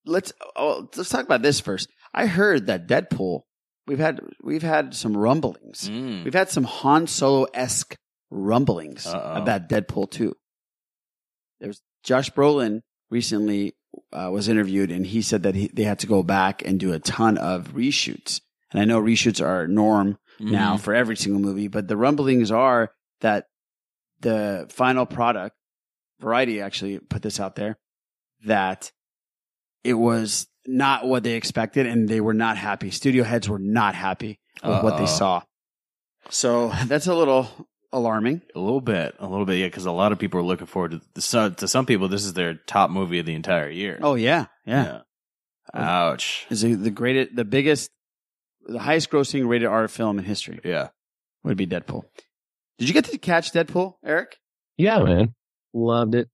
[0.05, 1.89] let's oh, let's talk about this first.
[2.15, 3.43] I heard that Deadpool.
[3.87, 5.89] We've had we've had some rumblings.
[5.89, 6.25] Mm.
[6.25, 7.97] We've had some Han Solo esque
[8.31, 9.43] rumblings Uh-oh.
[9.43, 10.35] about Deadpool two.
[11.61, 12.81] There's Josh Brolin
[13.11, 13.75] recently
[14.13, 16.93] uh, was interviewed, and he said that he, they had to go back and do
[16.93, 18.41] a ton of reshoots.
[18.73, 20.81] And I know reshoots are norm now Mhm.
[20.81, 23.47] for every single movie, but the rumblings are that
[24.21, 25.57] the final product,
[26.21, 27.79] Variety actually put this out there,
[28.45, 28.91] that
[29.85, 32.91] it was not what they expected, and they were not happy.
[32.91, 35.43] Studio heads were not happy with what they saw.
[36.31, 37.49] So that's a little
[37.93, 38.41] alarming.
[38.55, 39.67] A little bit, a little bit, yeah.
[39.67, 41.21] Because a lot of people are looking forward to.
[41.21, 43.99] So, to some people, this is their top movie of the entire year.
[44.03, 45.03] Oh yeah, yeah.
[45.75, 46.47] Ouch.
[46.51, 47.91] Is it the greatest, the biggest,
[48.67, 50.61] the highest grossing rated R film in history?
[50.65, 50.89] Yeah,
[51.45, 52.05] would be Deadpool.
[52.79, 54.37] Did you get to catch Deadpool, Eric?
[54.77, 55.35] Yeah, man.
[55.73, 56.29] Loved it.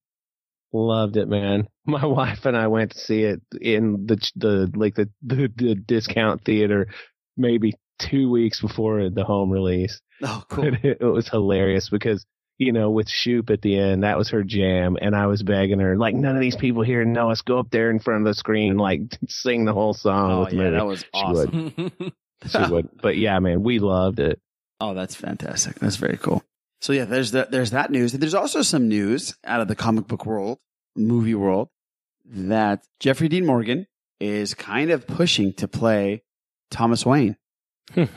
[0.72, 1.68] Loved it, man.
[1.86, 5.74] My wife and I went to see it in the the like the the, the
[5.74, 6.88] discount theater
[7.36, 10.00] maybe two weeks before the home release.
[10.22, 10.64] Oh, cool.
[10.74, 12.24] It, it was hilarious because
[12.58, 15.80] you know with Shoop at the end that was her jam, and I was begging
[15.80, 17.42] her like none of these people here know us.
[17.42, 20.30] Go up there in front of the screen and like sing the whole song.
[20.32, 20.76] Oh, with yeah, movie.
[20.76, 21.74] that was She awesome.
[22.42, 22.50] Would.
[22.50, 22.88] she would.
[23.00, 24.40] But yeah, man, we loved it.
[24.80, 25.78] Oh, that's fantastic.
[25.78, 26.42] That's very cool.
[26.80, 27.50] So yeah, there's that.
[27.50, 28.12] There's that news.
[28.12, 30.58] There's also some news out of the comic book world,
[30.96, 31.68] movie world,
[32.26, 33.86] that Jeffrey Dean Morgan
[34.18, 36.22] is kind of pushing to play
[36.70, 37.36] Thomas Wayne
[37.96, 38.08] in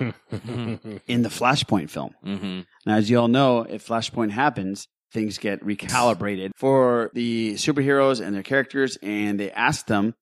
[1.21, 2.15] the Flashpoint film.
[2.25, 2.61] Mm-hmm.
[2.85, 8.35] Now, as you all know, if Flashpoint happens, things get recalibrated for the superheroes and
[8.35, 8.97] their characters.
[9.01, 10.15] And they asked them,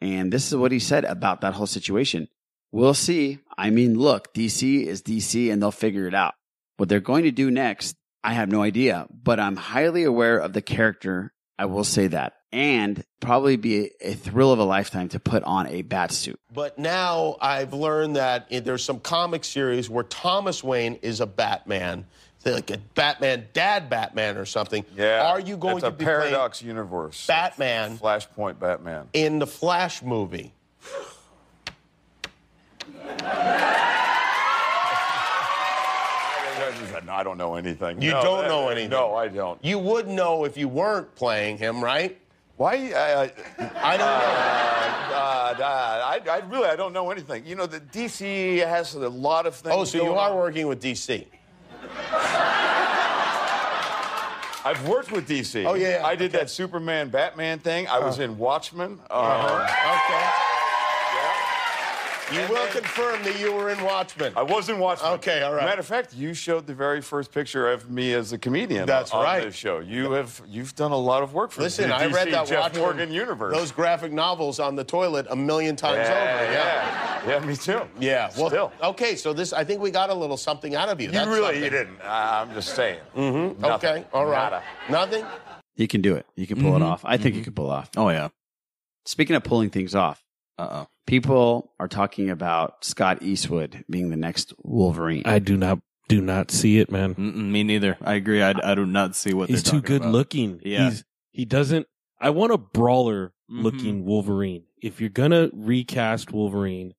[0.00, 2.28] and this is what he said about that whole situation.
[2.72, 3.38] We'll see.
[3.56, 6.34] I mean, look, DC is DC and they'll figure it out.
[6.76, 10.52] What they're going to do next, I have no idea, but I'm highly aware of
[10.52, 11.32] the character.
[11.58, 12.34] I will say that.
[12.52, 16.38] And probably be a, a thrill of a lifetime to put on a bat suit.
[16.52, 22.06] But now I've learned that there's some comic series where Thomas Wayne is a Batman,
[22.44, 24.84] like a Batman, Dad Batman or something.
[24.96, 25.26] Yeah.
[25.26, 27.26] Are you going it's to a be paradox universe?
[27.26, 29.08] Batman Flashpoint Batman.
[29.12, 30.52] in the Flash movie?
[37.08, 38.02] I don't know anything.
[38.02, 38.90] You No, don't that- know anything.
[38.90, 39.62] No, I don't.
[39.64, 42.18] You would know if you weren't playing him, right?
[42.56, 42.72] Why?
[42.94, 43.30] I,
[43.82, 45.14] I don't know.
[45.14, 47.44] Uh, uh, I, I really, I don't know anything.
[47.46, 49.74] You know, the DC has a lot of things.
[49.76, 50.36] Oh, so you are on.
[50.36, 51.26] working with DC.
[54.64, 55.64] I've worked with DC.
[55.64, 57.86] Oh, yeah, I did that Superman Batman thing.
[57.88, 58.24] I was Uh.
[58.24, 58.98] in Watchmen.
[59.10, 60.14] Uh, Uh-huh.
[60.14, 60.55] Okay.
[62.32, 64.32] You will confirm that you were in Watchmen.
[64.36, 65.12] I was in Watchmen.
[65.12, 65.64] Okay, all right.
[65.64, 68.84] Matter of fact, you showed the very first picture of me as a comedian.
[68.86, 69.44] That's on right.
[69.44, 69.78] this show.
[69.78, 72.46] You have you've done a lot of work for Listen, the I DC read that
[72.48, 73.54] Jeff Watchmen, Morgan universe.
[73.54, 76.52] Those graphic novels on the toilet a million times Yeah, over.
[76.52, 77.22] Yeah.
[77.26, 77.38] yeah.
[77.40, 77.80] Yeah, me too.
[78.00, 78.30] Yeah.
[78.36, 78.72] Well, Still.
[78.82, 79.14] okay.
[79.16, 81.06] So this, I think we got a little something out of you.
[81.06, 81.62] You That's really something.
[81.62, 82.00] you didn't.
[82.02, 83.00] I- I'm just saying.
[83.16, 83.60] Mm-hmm.
[83.60, 83.90] Nothing.
[83.90, 84.04] Okay.
[84.12, 84.50] All right.
[84.50, 84.62] Nada.
[84.90, 85.24] Nothing.
[85.76, 86.26] You can do it.
[86.34, 86.76] You can pull Mhm.
[86.76, 87.04] it off.
[87.04, 87.38] I think Mm-hmm.
[87.38, 87.90] you can pull off.
[87.96, 88.28] Oh yeah.
[89.04, 90.24] Speaking of pulling things off,
[90.58, 90.86] uh oh.
[91.06, 95.22] People are talking about Scott Eastwood being the next Wolverine.
[95.24, 97.14] I do not do not see it, man.
[97.14, 97.96] Mm-mm, me neither.
[98.00, 98.42] I agree.
[98.42, 100.12] I, I do not see what He's too good about.
[100.12, 100.60] looking.
[100.64, 100.90] Yeah.
[100.90, 101.86] He's, he doesn't.
[102.20, 103.62] I want a brawler Mm-hmm.
[103.62, 104.64] looking Wolverine.
[104.82, 106.94] If you're gonna recast Wolverine,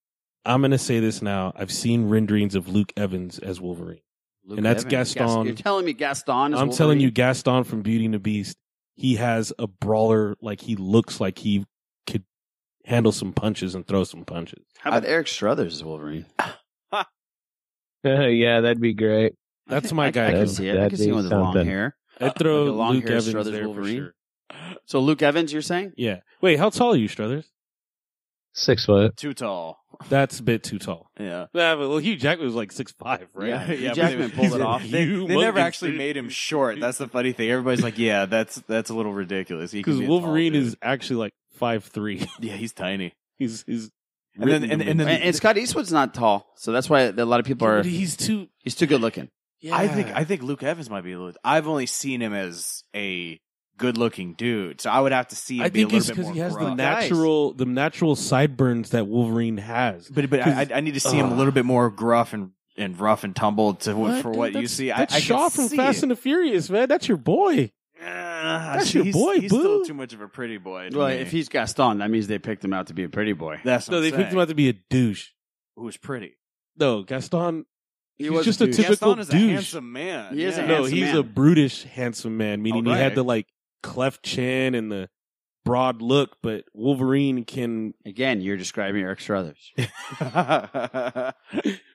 [0.46, 1.52] I'm gonna say this now.
[1.58, 4.00] I've seen renderings of Luke Evans as Wolverine.
[4.46, 5.14] Luke and that's Evans.
[5.14, 5.46] Gaston.
[5.46, 8.56] You're telling me Gaston is I'm telling you, Gaston from Beauty and the Beast.
[8.96, 11.66] He has a brawler like he looks like he
[12.10, 12.24] could
[12.88, 14.64] handle some punches and throw some punches.
[14.80, 16.26] How about Eric Strothers as Wolverine?
[18.06, 19.34] Uh, yeah, that'd be great.
[19.66, 20.28] That's my I, guy.
[20.28, 20.78] I can see it.
[20.80, 21.96] I can see him with the long hair.
[22.22, 23.98] I'd throw Like long Luke hair Evans Strothers there for Wolverine.
[23.98, 24.14] sure.
[24.86, 25.92] So Luke Evans, you're saying?
[25.98, 26.20] Yeah.
[26.42, 27.46] Wait, how tall are you, Strothers?
[28.54, 29.18] Six foot.
[29.18, 29.78] Too tall.
[30.10, 31.10] That's a bit too tall.
[31.20, 31.48] Yeah.
[31.54, 33.50] Yeah, but well, Hugh Jackman was like six five, right?
[33.50, 34.84] Yeah, Hugh yeah, Jackman they- pulled it off.
[34.84, 35.98] They, they never actually dude.
[35.98, 36.80] made him short.
[36.80, 37.50] That's the funny thing.
[37.52, 41.18] Everybody's like, "Yeah, that's that's a little ridiculous." Because be a tall Wolverine is actually
[41.18, 42.28] like five three.
[42.40, 43.14] yeah, he's tiny.
[43.38, 43.90] he's he's
[44.40, 47.12] And then and, and then And, and Scott Eastwood's not tall, so that's why a
[47.26, 47.78] lot of people are.
[47.78, 48.48] But he's too.
[48.64, 49.30] He's too good looking.
[49.60, 49.76] Yeah.
[49.76, 51.34] I think I think Luke Evans might be a little.
[51.44, 53.40] I've only seen him as a
[53.80, 56.08] good-looking dude, so I would have to see him I be a think little it's
[56.08, 56.78] bit because more he has the gruff.
[56.78, 60.08] natural the natural sideburns that Wolverine has.
[60.10, 63.00] But but I, I need to see him a little bit more gruff and, and
[63.00, 64.22] rough and tumble to What?
[64.22, 64.88] for what you That's- see.
[64.90, 66.04] That's I, I Shaw from see Fast it.
[66.04, 66.88] and the Furious, man.
[66.88, 67.72] That's your boy.
[68.02, 69.60] Ah, That's your boy, He's boo.
[69.60, 70.90] still too much of a pretty boy.
[70.90, 71.16] To Well, me.
[71.16, 73.60] if he's Gaston, that means they picked him out to be a pretty boy.
[73.64, 74.42] that's No, what they I'm picked him saying.
[74.42, 75.30] out to be a douche.
[75.76, 76.38] Who's pretty?
[76.78, 77.66] No, Gaston.
[78.18, 78.76] He he's was just a a douche.
[78.78, 79.52] typical Gaston is a douche.
[79.54, 80.34] handsome man.
[80.36, 81.18] He is a no, handsome he's man.
[81.18, 82.62] a brutish, handsome man.
[82.62, 83.04] Meaning he Alright.
[83.04, 83.48] had the like
[83.84, 85.10] cleft chin and the
[85.66, 87.94] broad look, but Wolverine can.
[88.06, 89.72] Again, you're describing Eric Strothers.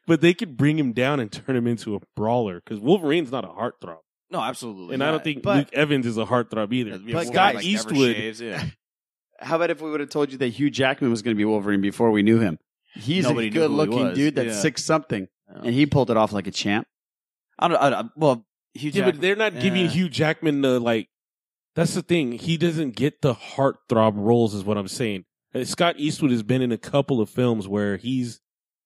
[0.07, 3.45] but they could bring him down and turn him into a brawler because Wolverine's not
[3.45, 3.99] a heartthrob,
[4.33, 4.95] no, absolutely.
[4.95, 5.25] and I don't not.
[5.25, 6.91] think But- Luke Evans is a heartthrob either.
[6.91, 8.17] Yeah, But Wolverine, Scott like, never Eastwood.
[8.17, 8.65] shaves, yeah.
[9.41, 11.45] How about if we would have told you that Hugh Jackman was going to be
[11.45, 12.59] Wolverine before we knew him?
[12.95, 14.17] He's Nobody a knew who he good-looking was.
[14.19, 14.61] dude that's Yeah.
[14.61, 16.87] six something, and he pulled it off like a champ.
[17.59, 17.77] I don't.
[17.81, 19.89] I don't well, Hugh Yeah, Jackman, but they're not giving Yeah.
[19.91, 21.09] Hugh Jackman the like.
[21.75, 22.33] That's the thing.
[22.33, 25.25] He doesn't get the heartthrob roles, is what I'm saying.
[25.55, 28.41] Uh, Scott Eastwood has been in a couple of films where he's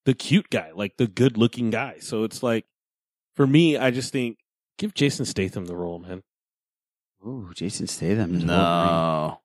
[0.04, 1.96] the cute guy, like the good-looking guy.
[1.98, 2.64] So it's like,
[3.34, 4.38] for me, I just think
[4.78, 6.22] give Jason Statham the role, man.
[7.26, 8.38] Ooh, Jason Statham.
[8.46, 9.40] No.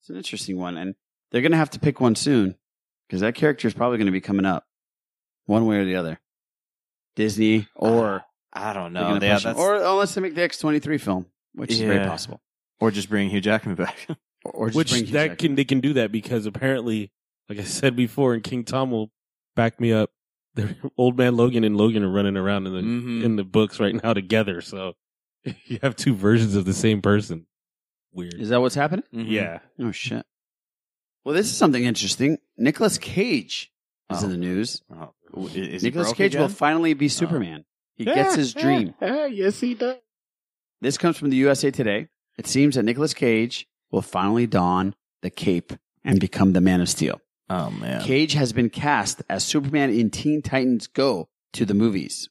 [0.00, 0.94] It's an interesting one, and
[1.30, 2.56] they're going to have to pick one soon
[3.08, 4.64] because that character is probably going to be coming up,
[5.46, 6.20] one way or the other.
[7.16, 9.02] Disney or I don't know.
[9.14, 12.06] gonna Yeah, that's, or unless they make the X twenty three film, which is very
[12.06, 12.40] possible.
[12.78, 13.96] or just bring Hugh Jackman back.
[14.44, 15.36] Or, or just Which bring Hugh that Jackman.
[15.36, 17.10] can they can do that because apparently,
[17.48, 19.10] like I said before, and King Tom will
[19.56, 20.10] back me up.
[20.58, 23.22] The old man Logan and Logan are running around in the Mhm.
[23.24, 24.60] in the books right now together.
[24.60, 24.94] So
[25.66, 27.46] you have two versions of the same person.
[28.12, 28.34] Weird.
[28.34, 29.04] Is that what's happening?
[29.14, 29.28] Mhm.
[29.30, 29.60] Yeah.
[29.78, 30.26] Oh shit.
[31.24, 32.38] Well, this is something interesting.
[32.56, 33.70] Nicolas Cage
[34.10, 34.24] is Oh.
[34.24, 34.82] in the news.
[34.90, 35.12] Oh,
[35.48, 37.64] is, is he Nicolas broke Cage will finally be Superman.
[37.96, 38.94] He gets his dream.
[39.00, 39.96] yes, he does.
[40.80, 42.08] This comes from the USA Today.
[42.38, 45.72] It seems that Nicolas Cage will finally don the cape
[46.04, 47.20] and become the Man of Steel.
[47.50, 48.02] Oh man.
[48.02, 52.28] Cage has been cast as Superman in Teen Titans Go to the movies.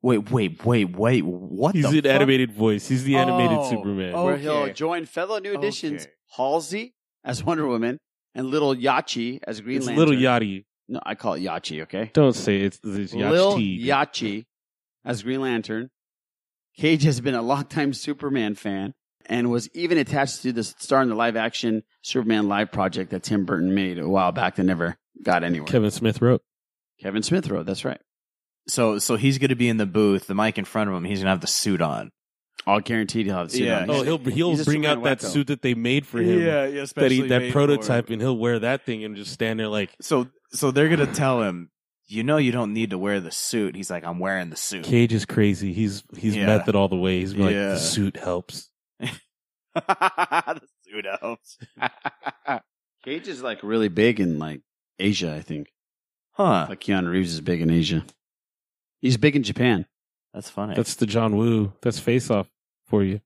[0.00, 1.24] Wait, wait, wait, wait.
[1.24, 2.12] What He's the an fuck?
[2.12, 2.88] animated voice.
[2.88, 4.12] He's the animated Oh, Superman.
[4.14, 4.24] oh.
[4.24, 4.72] Where he'll Okay.
[4.72, 6.12] join fellow new additions Okay.
[6.36, 7.98] Halsey as Wonder Woman
[8.34, 10.04] and Little Yachi as Green it's Lantern.
[10.06, 10.64] little Yachty.
[10.88, 12.10] No, I call it Yachi, okay?
[12.12, 12.64] Don't say it.
[12.64, 13.84] it's, it's Lil Yachi.
[13.84, 14.44] Yachi
[15.04, 15.90] as Green Lantern.
[16.76, 18.94] Cage has been a longtime Superman fan
[19.32, 23.22] and was even attached to the star in the live action Superman live project that
[23.22, 25.66] Tim Burton made a while back that never got anywhere.
[25.66, 26.42] Kevin Smith wrote.
[27.00, 28.00] Kevin Smith wrote, that's right.
[28.68, 31.04] So, so he's going to be in the booth, the mic in front of him.
[31.04, 32.10] He's going to have the suit on.
[32.66, 33.80] All guaranteed he'll have the suit Yeah.
[33.82, 33.90] on.
[33.90, 35.26] Oh, he'll he'll He's bring out that wacko.
[35.32, 36.38] suit that they made for him.
[36.40, 39.32] yeah, that especially he, that made for prototype, and he'll wear that thing and just
[39.32, 41.70] stand there like So, so they're going to tell him,
[42.06, 43.74] you know, you don't need to wear the suit.
[43.74, 44.84] He's like, I'm wearing the suit.
[44.84, 45.72] Cage is crazy.
[45.72, 46.46] He's he's Yeah.
[46.46, 47.18] method all the way.
[47.20, 47.70] He's like Yeah.
[47.70, 48.68] the suit helps.
[49.74, 51.58] the suit helps.
[53.04, 54.60] Cage is like really big in like
[54.98, 55.68] Asia, I think.
[56.32, 56.66] Huh.
[56.68, 58.04] Like Keanu Reeves is big in Asia.
[59.00, 59.86] He's big in Japan.
[60.32, 60.74] That's funny.
[60.74, 61.72] That's the John Woo.
[61.82, 62.48] That's face off
[62.86, 63.20] for you.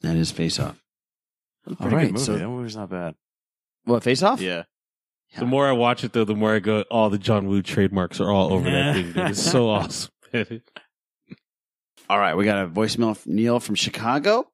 [0.00, 0.82] That is Face Off.
[1.64, 2.24] That's a All pretty right, good movie.
[2.24, 3.14] so- that movie's not bad.
[3.84, 4.40] What, Face Off?
[4.40, 4.64] Yeah.
[5.38, 8.20] The more I watch it, though, the more I go, all the John Woo trademarks
[8.20, 9.12] are all over that thing.
[9.12, 9.30] Dude.
[9.30, 10.10] It's so awesome.
[12.08, 14.46] All right, we got a voicemail from Neil from Chicago.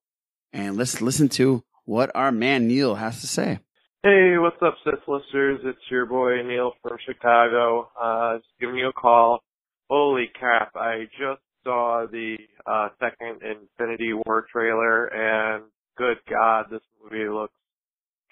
[0.53, 3.59] And let's listen to what our man Neil has to say.
[4.03, 5.61] Hey, what's up, Sith listeners?
[5.65, 7.91] It's your boy Neil from Chicago.
[8.01, 9.43] Uh, just giving you a call.
[9.89, 10.73] Holy crap!
[10.75, 12.37] I just saw the
[12.67, 15.65] uh, second Infinity War trailer, and
[15.99, 17.53] good God, this movie looks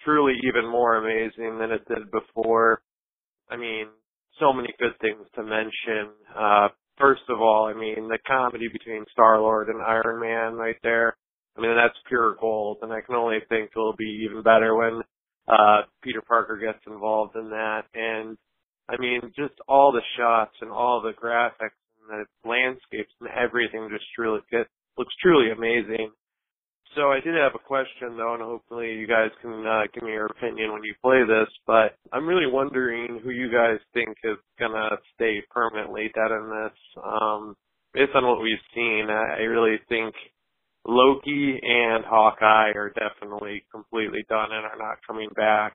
[0.05, 2.81] truly even more amazing than it did before.
[3.51, 3.87] I mean,
[4.41, 6.15] so many good things to mention.
[6.35, 10.77] Uh, first of all, I mean, the comedy between Star Lord and Iron Man right
[10.83, 11.17] there.
[11.59, 15.03] I mean, that's pure gold, and I can only think it'll be even better when
[15.49, 17.83] uh, Peter Parker gets involved in that.
[17.95, 18.37] And
[18.89, 21.77] I mean, just all the shots and all the graphics
[22.09, 26.13] and the landscapes and everything just truly it looks truly amazing.
[26.95, 30.13] So I did have a question though, and hopefully you guys can uh, give me
[30.13, 31.49] your opinion when you play this.
[31.67, 36.79] But I'm really wondering who you guys think is gonna stay permanently dead in this.
[37.05, 37.57] Um,
[37.93, 40.15] based on what we've seen, I I really think
[40.89, 45.75] Loki and Hawkeye are definitely completely done and are not coming back.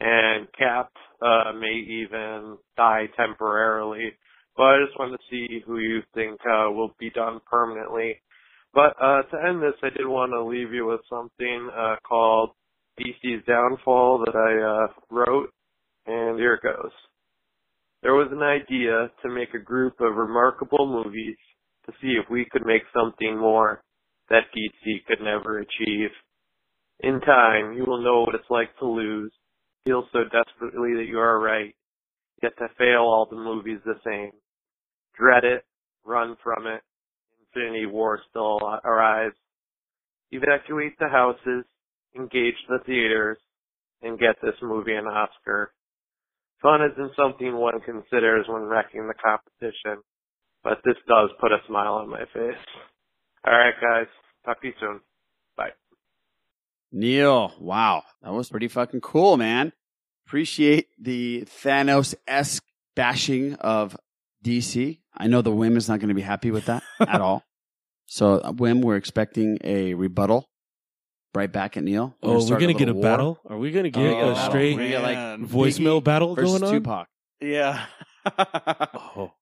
[0.00, 0.90] And Cap
[1.22, 4.12] uh, may even die temporarily.
[4.54, 8.20] But I just wanted to see who you think uh, will be done permanently.
[8.74, 12.50] But uh, to end this, I did want to leave you with something uh, called
[13.00, 15.50] DC's Downfall that I uh, wrote,
[16.06, 16.92] and here it goes.
[18.02, 21.36] There was an idea to make a group of remarkable movies
[21.86, 23.82] to see if we could make something more
[24.30, 26.10] that DC could never achieve.
[27.00, 29.32] In time, you will know what it's like to lose,
[29.84, 31.74] feel so desperately that you are right,
[32.42, 34.32] yet to fail all the movies the same.
[35.18, 35.64] Dread it,
[36.04, 36.82] run from it,
[37.54, 39.36] Infinity War still arrives.
[40.30, 41.64] Evacuate the houses,
[42.16, 43.38] engage the theaters,
[44.02, 45.72] and get this movie an Oscar.
[46.62, 50.02] Fun isn't something one considers when wrecking the competition,
[50.62, 52.64] but this does put a smile on my face.
[53.46, 54.06] Alright guys,
[54.44, 55.00] talk to you soon.
[55.56, 55.70] Bye.
[56.92, 59.72] Neil, wow, that was pretty fucking cool, man.
[60.26, 62.64] Appreciate the Thanos esque
[62.96, 63.96] bashing of
[64.44, 65.00] DC.
[65.16, 67.44] I know the Wim is not going to be happy with that at all.
[68.06, 70.48] So, uh, Wim, we're expecting a rebuttal
[71.34, 72.14] right back at Neil.
[72.22, 73.02] Oh, we're gonna get a war.
[73.02, 73.40] battle?
[73.48, 76.72] Are we gonna get Oh, a straight we're get, like voicemail Biggie battle going on?
[76.72, 77.08] Tupac.
[77.40, 77.84] Yeah.
[78.38, 79.32] oh,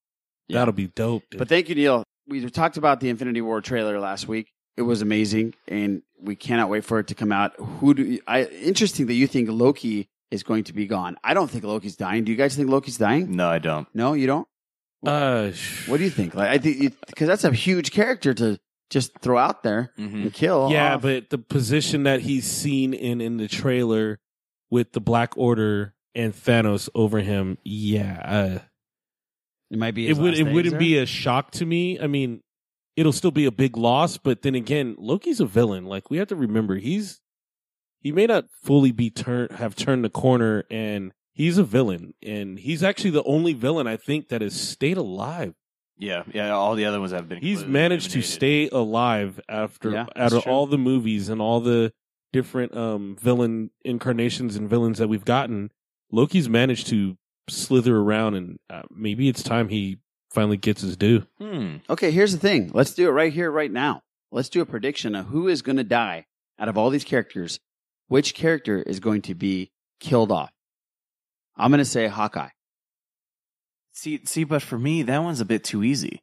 [0.49, 1.23] that'll be dope.
[1.31, 1.39] Dude.
[1.39, 2.05] But thank you, Neil.
[2.33, 4.53] We talked about the Infinity War trailer last week.
[4.77, 7.53] It was amazing, and we cannot wait for it to come out.
[7.59, 8.45] Who do you, I?
[8.45, 11.17] Interesting that you think Loki is going to be gone.
[11.23, 12.25] I don't think Loki's dying.
[12.25, 13.37] Do you guys think Loki's dying?
[13.37, 13.87] No, I don't.
[13.95, 14.49] No, you don't.
[15.07, 15.51] Uh,
[15.87, 16.35] what do you think?
[16.35, 18.59] Like, I think because that's a huge character to
[18.89, 20.23] just throw out there Mm-hmm.
[20.23, 20.71] and kill.
[20.71, 21.03] yeah, off.
[21.03, 24.21] but the position that he's seen in in the trailer
[24.71, 28.59] with the Black Order and Thanos over him, yeah, uh,
[29.73, 30.09] it might be.
[30.09, 31.99] it would last it days wouldn't be a shock to me.
[31.99, 32.43] I mean,
[32.97, 35.87] it'll still be a big loss, but then again, Loki's a villain.
[35.87, 37.21] Like we have to remember, he's
[38.01, 42.59] he may not fully be turned have turned the corner, and he's a villain, and
[42.59, 45.55] he's actually the only villain I think that has stayed alive.
[45.99, 46.51] Yeah, yeah.
[46.51, 47.39] All the other ones have been.
[47.41, 50.53] He's completely managed to stay alive after Yeah, out of true.
[50.53, 51.93] all the movies and all the
[52.33, 55.71] different um villain incarnations and villains that we've gotten.
[56.11, 57.17] Loki's managed to
[57.49, 59.99] slither around, and uh, maybe it's time he
[60.31, 61.27] finally gets his due.
[61.39, 61.77] Hmm.
[61.91, 62.71] Okay, here's the thing.
[62.73, 64.03] Let's do it right here, right now.
[64.31, 66.27] Let's do a prediction of who is going to die
[66.59, 67.61] out of all these characters.
[68.09, 70.53] Which character is going to be killed off?
[71.57, 72.49] I'm going to say Hawkeye.
[73.93, 76.23] See, see, but for me, that one's a bit too easy.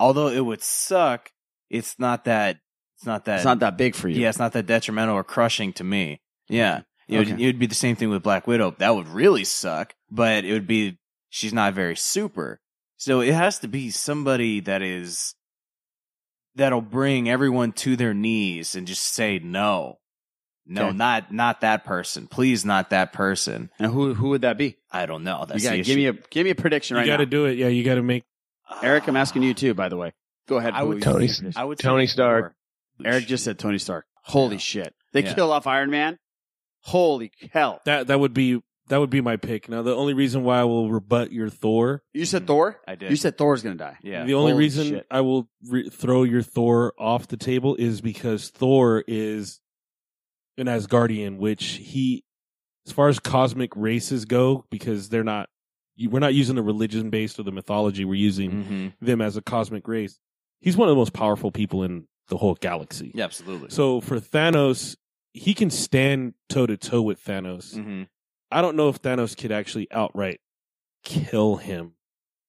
[0.00, 1.30] Although it would suck,
[1.70, 2.58] it's not that.
[2.96, 3.36] It's not that.
[3.36, 4.20] It's not that big for you.
[4.20, 6.20] Yeah, it's not that detrimental or crushing to me.
[6.48, 7.42] Yeah, it would, Okay.
[7.42, 8.74] it would be the same thing with Black Widow.
[8.78, 10.98] That would really suck, but it would be
[11.30, 12.60] she's not very super.
[12.96, 15.34] So it has to be somebody that is
[16.54, 19.98] that'll bring everyone to their knees and just say no.
[20.66, 20.96] No, Okay.
[20.96, 22.26] not not that person.
[22.26, 23.68] Please, not that person.
[23.78, 24.76] And who who would that be?
[24.90, 25.44] I don't know.
[25.46, 27.12] That's you gotta the give me a give me a prediction You right now.
[27.12, 27.58] You got to do it.
[27.58, 28.24] Yeah, you got to make.
[28.70, 28.80] Ah.
[28.82, 29.74] Eric, I'm asking you too.
[29.74, 30.14] By the way,
[30.48, 30.72] go ahead.
[30.72, 31.52] I would Tony- can.
[31.54, 32.54] I would Tony say Stark.
[33.04, 34.06] Eric just said Tony Stark.
[34.22, 34.94] Holy shit!
[35.12, 35.34] They Yeah.
[35.34, 36.18] kill off Iron Man.
[36.84, 37.80] Holy hell!
[37.86, 39.68] That that would be that would be my pick.
[39.70, 42.80] Now, the only reason why I will rebut your Thor, You said Thor.
[42.86, 43.08] I did.
[43.10, 43.96] You said Thor's gonna die.
[44.02, 44.24] Yeah.
[44.24, 45.06] the only Holy reason shit.
[45.10, 49.60] I will re- throw your Thor off the table is because Thor is
[50.58, 52.22] an Asgardian, which he,
[52.86, 55.48] as far as cosmic races go, because they're not,
[55.96, 58.04] you- we're not using the religion based or the mythology.
[58.04, 58.86] We're using Mm-hmm.
[59.06, 60.18] them as a cosmic race.
[60.60, 63.12] He's one of the most powerful people in the whole galaxy.
[63.14, 63.70] Yeah, absolutely.
[63.70, 64.96] So for Thanos,
[65.34, 67.74] he can stand toe to toe with Thanos.
[67.74, 68.08] Mhm.
[68.50, 70.40] I don't know if Thanos could actually outright
[71.02, 71.92] kill him.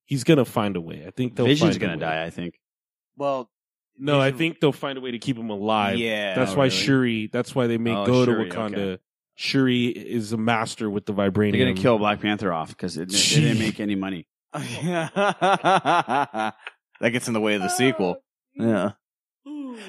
[0.05, 1.03] He's gonna find a way.
[1.05, 1.99] I think they'll Vision's find gonna way.
[1.99, 2.23] die.
[2.25, 2.59] I think.
[3.17, 3.49] Well,
[3.97, 5.97] No, I think they'll find a way to keep him alive.
[5.97, 6.36] Yeah.
[6.36, 6.75] that's Oh, why really?
[6.75, 7.27] Shuri.
[7.31, 8.77] That's why they make Oh, go Shuri, to Wakanda.
[8.77, 9.01] okay.
[9.36, 11.51] Shuri is a master with the vibranium.
[11.53, 14.27] They're gonna kill Black Panther off because it, it didn't make any money.
[14.53, 16.53] that
[17.01, 18.17] gets in the way of the sequel.
[18.53, 18.91] Yeah.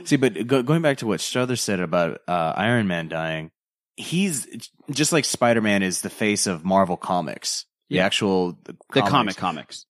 [0.05, 3.51] See, but go, going back to what Strothers said about uh, Iron Man dying,
[3.97, 8.07] he's just like Spider Man is the face of Marvel Comics, the Yeah.
[8.07, 9.11] actual The comics.
[9.11, 9.87] comic comics.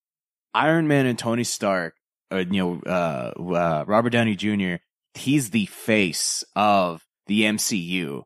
[0.54, 1.94] Iron Man and Tony Stark,
[2.32, 4.76] uh, you know, uh, uh, Robert Downey Jr.
[5.14, 8.22] He's the face of the MCU.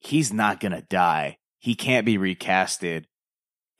[0.00, 1.38] He's not gonna die.
[1.58, 3.04] He can't be recasted.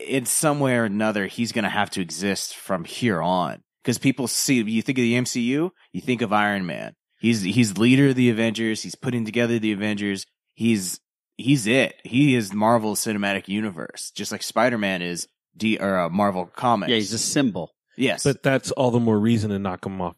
[0.01, 4.27] In some way or another, he's gonna have to exist from here on because people
[4.27, 6.97] see you think of the MCU, you think of Iron Man.
[7.21, 8.83] He's he's leader of the Avengers.
[8.83, 10.27] He's putting together the Avengers.
[10.55, 10.99] He's
[11.37, 11.95] he's it.
[12.03, 16.91] He is Marvel cinematic universe, just like Spider Man is D or uh, Marvel Comics.
[16.91, 17.71] Yeah, he's a symbol.
[17.97, 20.17] Yes, But that's all the more reason to knock him off.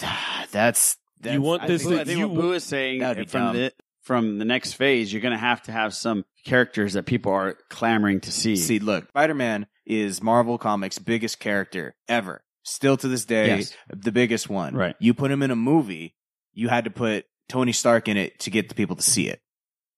[0.50, 1.84] that's, that's You want I this?
[1.84, 3.56] think, I think you, what Boo is saying from dumb.
[3.56, 7.32] the from the next phase, you're going to have to have some characters that people
[7.32, 8.56] are clamoring to see.
[8.56, 12.42] See, look, Spider Man is Marvel Comics' biggest character ever.
[12.62, 13.76] Still to this day, Yes.
[13.88, 14.74] the biggest one.
[14.74, 14.94] Right.
[15.00, 16.14] You put him in a movie,
[16.52, 19.40] you had to put Tony Stark in it to get the people to see it.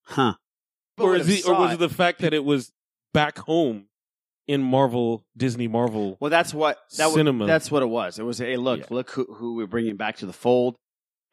[0.04, 0.34] Huh.
[0.98, 2.72] or is it, or was it the fact that it was
[3.12, 3.86] back home
[4.46, 6.16] in Marvel, Disney Marvel?
[6.20, 7.46] Well, that's what that was, cinema.
[7.46, 8.18] That's what it was.
[8.18, 10.76] It was hey, look, look who, who we're bringing back to the fold,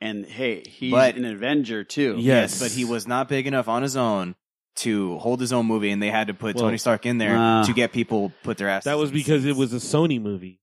[0.02, 2.16] and hey, he's But- an Avenger too.
[2.20, 2.60] Yes.
[2.60, 4.36] But he was not big enough on his own
[4.78, 7.36] to hold his own movie, and they had to put Well, Tony Stark in there
[7.38, 8.86] uh, to get people put their ass.
[8.86, 10.60] that was because it was a Sony movie.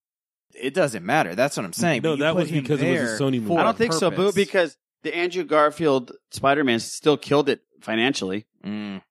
[0.61, 1.35] It doesn't matter.
[1.35, 2.03] That's what I'm saying.
[2.03, 3.47] No, but you that put was him because it was a Sony movie.
[3.49, 4.35] for I don't think so, Boo, purpose.
[4.35, 9.03] because the Andrew Garfield Spider Man still killed it financially, Mm.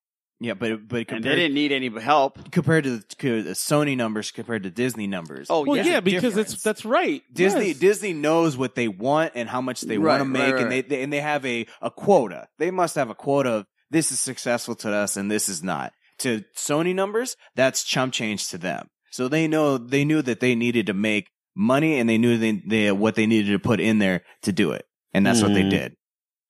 [0.42, 2.52] Yeah, but but and compared, they didn't need any help.
[2.52, 5.48] compared to the, to the Sony numbers compared to Disney numbers.
[5.50, 5.86] Oh, Well, yeah.
[5.86, 6.54] yeah, because difference.
[6.56, 7.22] it's that's right.
[7.32, 7.78] Disney Yes.
[7.80, 10.72] Disney knows what they want and how much they Right, want to make, right, and
[10.72, 10.90] they, right.
[10.90, 12.48] they and they have a a quota.
[12.60, 15.94] They must have a quota of this is successful to us and this is not.
[16.20, 18.90] To Sony numbers, that's chump change to them.
[19.12, 22.52] So they know they knew that they needed to make money, and they knew they,
[22.66, 25.64] they what they needed to put in there to do it, and that's what they
[25.64, 25.70] Mm.
[25.70, 25.96] did.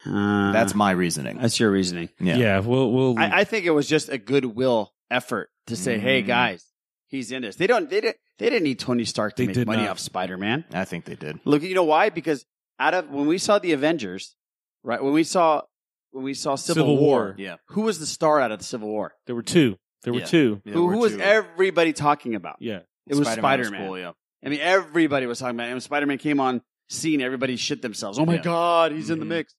[0.06, 1.40] Uh, That's my reasoning.
[1.40, 2.10] that's your reasoning.
[2.20, 2.36] Yeah.
[2.38, 6.22] Yeah, we'll we'll I, I think it was just a goodwill effort to say, "Hey
[6.22, 6.28] Mm.
[6.28, 6.64] guys,
[7.08, 7.90] he's in this." They don't.
[7.90, 8.18] They didn't.
[8.38, 9.92] They didn't need Tony Stark to They make money not.
[9.92, 10.64] off Spider Man.
[10.74, 11.40] I think they did.
[11.44, 12.10] Look, you know why?
[12.10, 12.46] Because
[12.80, 14.36] out of when we saw the Avengers,
[14.84, 15.02] right?
[15.04, 15.62] When we saw
[16.12, 17.36] when we saw Civil, Civil War, War.
[17.40, 17.56] Yeah.
[17.70, 19.14] who was the star out of the Civil War?
[19.26, 19.78] there were two.
[20.04, 20.26] There were Yeah.
[20.26, 20.62] two.
[20.66, 22.58] Yeah, who we're who was everybody talking about?
[22.60, 22.82] Yeah.
[23.08, 23.88] It was Spider-Man Spider Man.
[23.88, 24.12] cool, yeah.
[24.46, 25.72] I mean, everybody was talking about it.
[25.72, 28.20] And Spider Man came on scene, everybody shit themselves.
[28.20, 28.42] Oh my Yeah.
[28.44, 29.30] god, he's in the Mhm.
[29.30, 29.56] mix.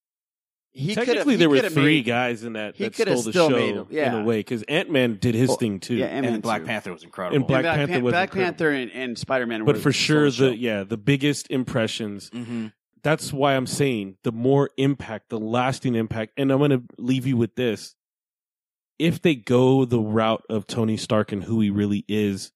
[0.73, 3.23] He could've- Technically, he there were three made- guys in that he that could've stole
[3.25, 4.21] the still show made it, in yeah.
[4.21, 5.95] a way because Ant Man did his Well, thing too.
[5.95, 6.67] yeah, And Ant-Man Black too.
[6.67, 7.37] Panther was incredible.
[7.37, 8.45] And Black Black, Panther Pan- was Black incredible.
[8.53, 9.65] Panther and, and Spider Man.
[9.65, 12.31] but for sure, the yeah the biggest impressions.
[12.31, 12.67] mm-hmm.
[13.03, 16.33] That's why I'm saying the more impact, the lasting impact.
[16.37, 17.95] And I'm going to leave you with this:
[18.99, 22.53] if they go the route of Tony Stark and who he really is,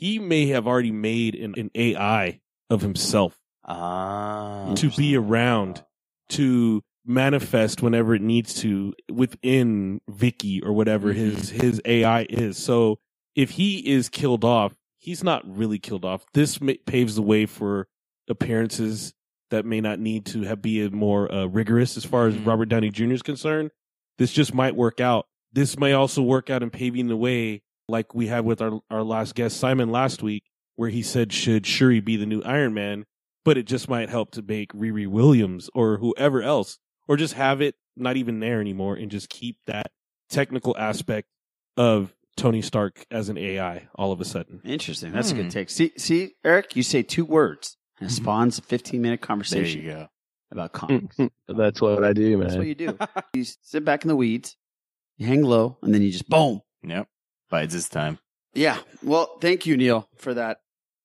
[0.00, 2.40] he may have already made an, an AI
[2.70, 5.84] of himself Ah, to be around
[6.30, 12.56] to manifest whenever it needs to within Vicky or whatever his his AI is.
[12.56, 12.98] So
[13.36, 16.24] if he is killed off, he's not really killed off.
[16.32, 17.86] This paves the way for
[18.26, 19.12] appearances
[19.50, 22.88] that may not need to have be more uh, rigorous as far as Robert Downey
[22.88, 23.12] Jr.
[23.12, 23.70] is concerned.
[24.16, 25.26] This just might work out.
[25.52, 29.02] This may also work out in paving the way, like we had with our our
[29.02, 30.44] last guest Simon last week,
[30.76, 33.04] where he said should Shuri be the new Iron Man,
[33.44, 36.78] but it just might help to make Riri Williams or whoever else,
[37.08, 39.90] or just have it not even there anymore and just keep that
[40.30, 41.28] technical aspect
[41.76, 44.62] of Tony Stark as an AI all of a sudden.
[44.64, 45.12] Interesting.
[45.12, 45.42] That's a Hmm.
[45.42, 45.68] good take.
[45.70, 49.92] See, see, Eric, you say two words and it spawns a 15 minute conversation There
[49.92, 50.08] you go.
[50.52, 51.16] about comics.
[51.48, 52.46] That's what I do, man.
[52.48, 52.96] That's what you do.
[53.34, 54.56] you sit back in the weeds,
[55.18, 56.62] you hang low, and then you just boom.
[56.84, 57.08] Yep.
[57.50, 58.18] Bides his time.
[58.54, 58.78] Yeah.
[59.02, 60.58] Well, thank you, Neil, for that.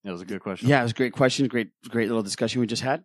[0.03, 0.69] That was a good question.
[0.69, 1.47] Yeah, it was a great question.
[1.47, 3.03] Great, great little discussion we just had.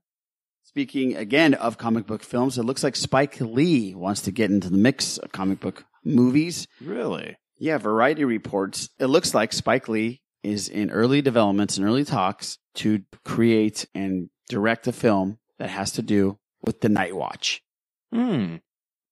[0.65, 4.69] Speaking again of comic book films, it looks like Spike Lee wants to get into
[4.71, 6.69] the mix of comic book movies.
[6.81, 7.37] Really?
[7.59, 12.59] Yeah, Variety reports it looks like Spike Lee is in early developments and early talks
[12.77, 17.63] to create and direct a film that has to do with the Night Watch.
[18.13, 18.57] Hmm.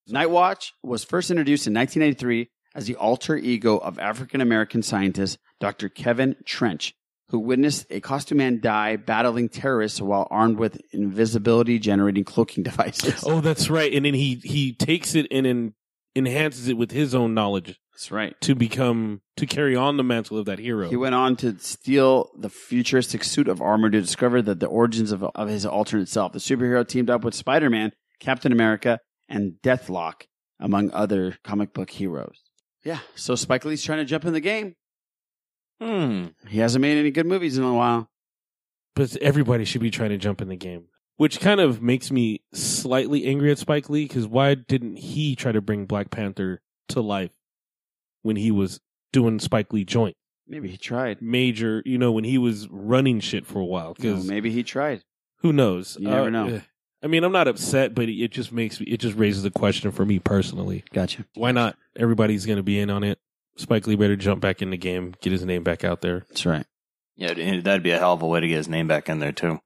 [0.07, 5.37] Night Watch was first introduced in 1993 as the alter ego of African American scientist
[5.59, 5.89] Dr.
[5.89, 6.93] Kevin Trench,
[7.29, 13.23] who witnessed a costume man die battling terrorists while armed with invisibility generating cloaking devices.
[13.25, 13.93] Oh, that's right.
[13.93, 15.73] And then he he takes it and en-
[16.15, 18.39] enhances it with his own knowledge That's right.
[18.41, 20.89] to become to carry on the mantle of that hero.
[20.89, 25.11] He went on to steal the futuristic suit of armor to discover that the origins
[25.11, 26.33] of, of his alternate self.
[26.33, 30.23] The superhero teamed up with Spider Man, Captain America, and Deathlok,
[30.59, 32.41] among other comic book heroes.
[32.83, 34.75] Yeah, so Spike Lee's trying to jump in the game.
[35.81, 36.27] Hmm.
[36.47, 38.09] He hasn't made any good movies in a while.
[38.95, 40.85] but everybody should be trying to jump in the game.
[41.17, 45.51] Which kind of makes me slightly angry at Spike Lee because why didn't he try
[45.51, 47.31] to bring Black Panther to life
[48.21, 48.79] when he was
[49.11, 50.15] doing Spike Lee joint?
[50.47, 51.21] Maybe he tried.
[51.21, 53.89] Major, you know, when he was running shit for a while.
[53.89, 55.03] No, Because maybe he tried.
[55.39, 55.97] who knows?
[55.99, 56.61] You never Uh, know.
[57.01, 59.91] I mean, I'm not upset, but it just makes me, it just raises a question
[59.91, 60.83] for me personally.
[60.93, 61.25] Gotcha.
[61.35, 61.77] Why not?
[61.97, 63.19] Everybody's going to be in on it.
[63.55, 66.25] Spike Lee better jump back in the game, get his name back out there.
[66.29, 66.65] That's right.
[67.15, 69.33] Yeah, that'd be a hell of a way to get his name back in there
[69.33, 69.59] too.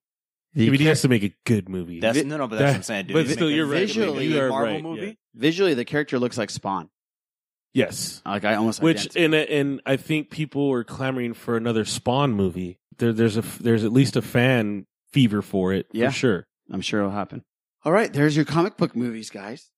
[0.55, 1.99] I mean, he has to make a good movie.
[1.99, 3.13] That's no, no, but that's what I'm saying, dude.
[3.15, 3.79] But Make still, a you're right.
[3.79, 5.05] visually you Marvel right, movie?
[5.07, 5.13] yeah.
[5.35, 6.89] Visually, the character looks like Spawn.
[7.73, 8.21] Yes.
[8.25, 12.79] Like I almost Which and and I think people were clamoring for another Spawn movie.
[12.97, 15.87] There, there's a there's at least a fan fever for it.
[15.91, 16.09] Yeah.
[16.09, 16.47] for sure.
[16.71, 17.43] I'm sure it'll happen.
[17.85, 19.69] All right, there's your comic book movies, guys.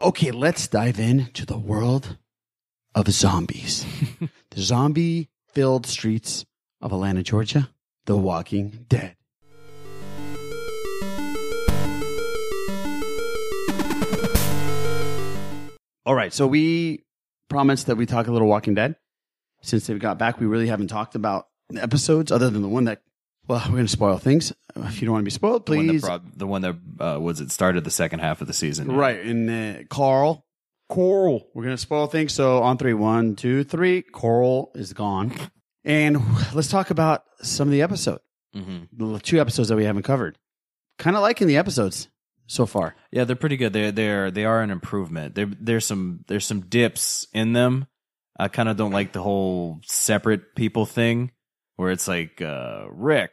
[0.00, 2.18] Okay, let's dive in to the world
[2.94, 3.84] of zombies.
[4.50, 6.44] the zombie filled streets
[6.80, 7.70] of Atlanta, Georgia.
[8.06, 9.16] The Walking Dead.
[16.06, 17.04] All right, so we
[17.48, 18.96] promised that we talk a little Walking Dead.
[19.62, 22.84] Since they've got back, we really haven't talked about the episodes other than the one
[22.84, 23.00] that,
[23.48, 24.52] well, we're going to spoil things.
[24.76, 26.00] If you don't want to be spoiled, The one that, please.
[26.02, 28.90] brought, the one that uh, was it started the second half of the season.
[28.92, 29.20] Right.
[29.24, 30.44] And uh, Carl.
[30.88, 31.48] Coral.
[31.54, 32.32] We're going to spoil things.
[32.34, 34.02] So on three, one, two, three.
[34.02, 35.32] Coral is gone.
[35.84, 36.18] And
[36.54, 38.20] let's talk about some of the episode.
[38.54, 38.88] Mhm.
[38.92, 40.38] The two episodes that we haven't covered.
[40.98, 42.08] Kind of liking the episodes
[42.46, 42.94] so far.
[43.10, 43.72] Yeah, they're pretty good.
[43.72, 45.34] They're they're they are an improvement.
[45.34, 47.86] There there's some there's some dips in them.
[48.38, 51.32] I kind of don't like the whole separate people thing,
[51.76, 53.32] where it's like uh, Rick,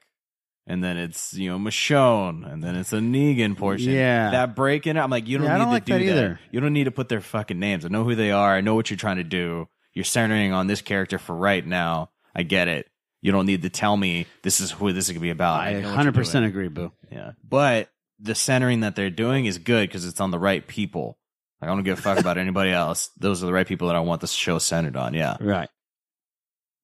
[0.68, 3.92] and then it's you know Michonne, and then it's a Negan portion.
[3.94, 4.32] Yeah.
[4.32, 5.00] that break in it.
[5.02, 6.40] I'm like, you don't Yeah, need don't to like do that that.
[6.52, 7.86] You don't need to put their fucking names.
[7.86, 8.56] I know who they are.
[8.56, 9.68] I know what you're trying to do.
[9.94, 12.12] You're centering on this character for right now.
[12.36, 12.88] I get it.
[13.22, 15.60] You don't need to tell me this is who this is going to be about.
[15.60, 16.92] I know 100% agree, Boo.
[17.12, 17.34] Yeah.
[17.48, 17.90] But
[18.20, 21.20] the centering that they're doing is good because it's on the right people.
[21.62, 23.12] Like, I don't give a fuck about anybody else.
[23.20, 25.14] Those are the right people that I want the show centered on.
[25.14, 25.38] Yeah.
[25.40, 25.70] Right.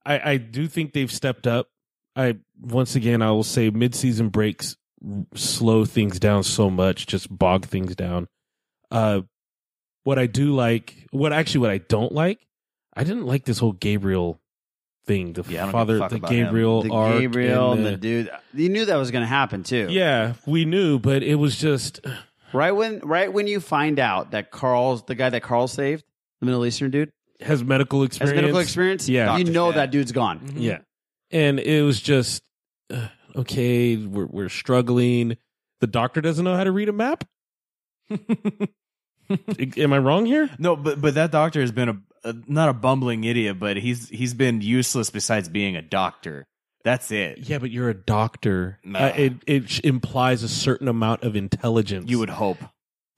[0.08, 1.70] I, I do think they've stepped up.
[2.16, 4.76] I once again I will say mid-season breaks
[5.36, 8.28] slow things down so much, just bog things down.
[8.90, 9.22] Uh,
[10.04, 12.40] what I do like, what actually what I don't like,
[12.96, 14.40] I didn't like this whole Gabriel
[15.06, 15.34] thing.
[15.34, 16.46] The Yeah, I don't give a father, the him.
[16.46, 18.32] Gabriel, The arc Gabriel and and the dude.
[18.54, 19.88] You knew that was going to happen too.
[19.90, 22.00] Yeah, we knew, but it was just
[22.54, 26.06] Right when right when you find out that Carl's the guy that Carl saved,
[26.40, 28.18] the Middle Eastern dude, has medical experience.
[28.18, 28.42] has experience.
[28.46, 29.10] medical experience.
[29.10, 30.54] Yeah, you know that dude's gone.
[30.56, 30.80] Yeah.
[31.32, 32.42] And it was just
[32.94, 35.38] uh, okay, we're we're struggling.
[35.82, 37.24] The doctor doesn't know how to read a map?
[39.78, 40.50] Am I wrong here?
[40.58, 44.08] No, but but that doctor has been a, a not a bumbling idiot, but he's
[44.10, 46.48] he's been useless besides being a doctor.
[46.84, 47.40] That's it.
[47.40, 48.80] Yeah, but you're a doctor.
[48.86, 49.00] Nah.
[49.00, 52.10] Uh, it it sh- implies a certain amount of intelligence.
[52.10, 52.60] You would hope.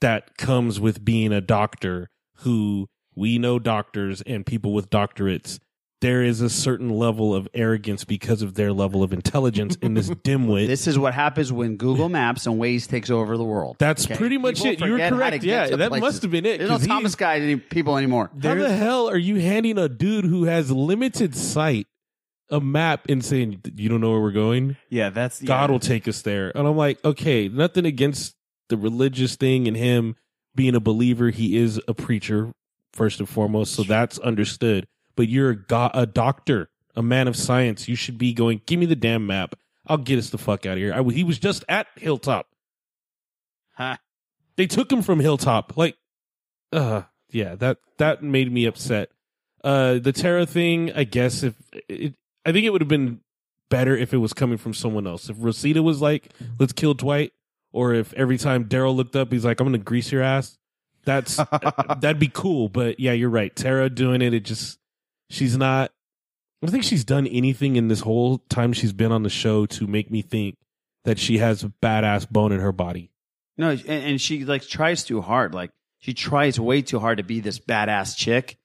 [0.02, 2.88] that comes with being a doctor who
[3.20, 5.60] we know doctors and people with doctorates
[6.02, 10.10] there is a certain level of arrogance because of their level of intelligence in this
[10.24, 13.76] dimwit This is what happens when Google Maps and Waze takes over the world.
[13.80, 14.80] That's pretty much it.
[14.80, 15.44] You were forget how to correct.
[15.44, 16.02] Yeah, that places.
[16.02, 18.32] must have been it, There's no Thomas guide any people anymore.
[18.42, 21.88] How the hell are you handing a dude who has limited sight
[22.50, 24.78] a map and saying you don't know where we're going?
[24.90, 25.72] Yeah, that's God yeah.
[25.72, 26.56] will take us there.
[26.56, 28.36] And I'm like, okay, nothing against
[28.70, 30.16] the religious thing and him
[30.56, 31.30] being a believer.
[31.30, 32.54] He is a preacher
[33.00, 34.86] first and foremost, so that's understood.
[35.16, 37.88] But you're a, go- a doctor, a man of science.
[37.88, 38.62] You should be going.
[38.66, 39.56] Give me the damn map.
[39.88, 40.94] I'll get us the fuck out of here.
[40.94, 42.48] I, he was just at Hilltop.
[43.76, 43.96] Huh.
[44.58, 45.78] They took him from Hilltop.
[45.78, 45.96] Like,
[46.74, 49.12] uh, yeah, that that made me upset.
[49.64, 51.56] Uh, the Tara thing, I guess if
[51.88, 53.22] it, I think it would have been
[53.70, 55.30] better if it was coming from someone else.
[55.30, 56.30] If Rosita was like,
[56.60, 57.32] "Let's kill Dwight,"
[57.72, 60.59] or if every time Daryl looked up, he's like, "I'm gonna grease your ass."
[61.10, 61.38] That's
[62.00, 62.70] that'd be cool.
[62.70, 63.56] But yeah, you're right.
[63.56, 64.78] Tara doing it, it just
[65.32, 65.92] she's not.
[66.62, 69.66] I don't think she's done anything in this whole time she's been on the show
[69.66, 70.58] to make me think
[71.06, 73.12] that she has a badass bone in her body.
[73.58, 75.56] No, and, and she like tries too hard.
[75.56, 78.58] Like she tries way too hard to be this badass chick.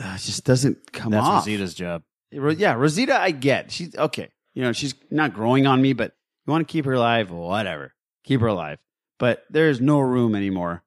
[0.00, 1.46] Uh, it just doesn't come That's off.
[1.46, 2.02] Rosita's job.
[2.32, 3.70] Yeah, Rosita, I get.
[3.70, 4.30] She's okay.
[4.54, 6.12] You know, she's not growing on me, but
[6.44, 7.94] you want to keep her alive, whatever.
[8.24, 8.78] Keep her alive.
[9.20, 10.82] But there's no room anymore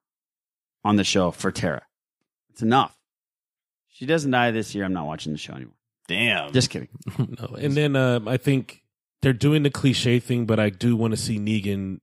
[0.86, 1.82] on the show for Tara.
[2.50, 2.96] It's enough.
[3.88, 4.84] She doesn't die this year.
[4.84, 5.74] I'm not watching the show anymore.
[6.08, 6.52] Damn.
[6.52, 6.88] Just kidding.
[7.18, 8.82] No, and then um, I think
[9.22, 11.98] they're doing the cliche thing, but I do want to see Negan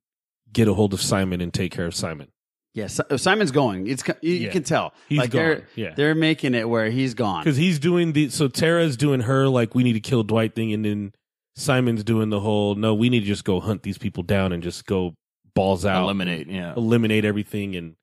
[0.51, 2.27] get a hold of Simon and take care of Simon.
[2.73, 3.86] Yes, Simon's going.
[3.88, 4.51] It's you, you Yeah.
[4.51, 4.93] can tell.
[5.07, 5.39] He's like gone.
[5.43, 5.93] they're Yeah.
[5.95, 7.43] they're making it where he's gone.
[7.43, 10.73] because he's doing the so Tara's doing her like we need to kill Dwight thing,
[10.73, 11.13] and then
[11.55, 14.63] Simon's doing the whole no, we need to just go hunt these people down and
[14.63, 15.13] just go
[15.53, 16.73] balls out, Eliminate, yeah.
[16.75, 17.95] eliminate everything, and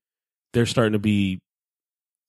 [0.53, 1.41] they're starting to be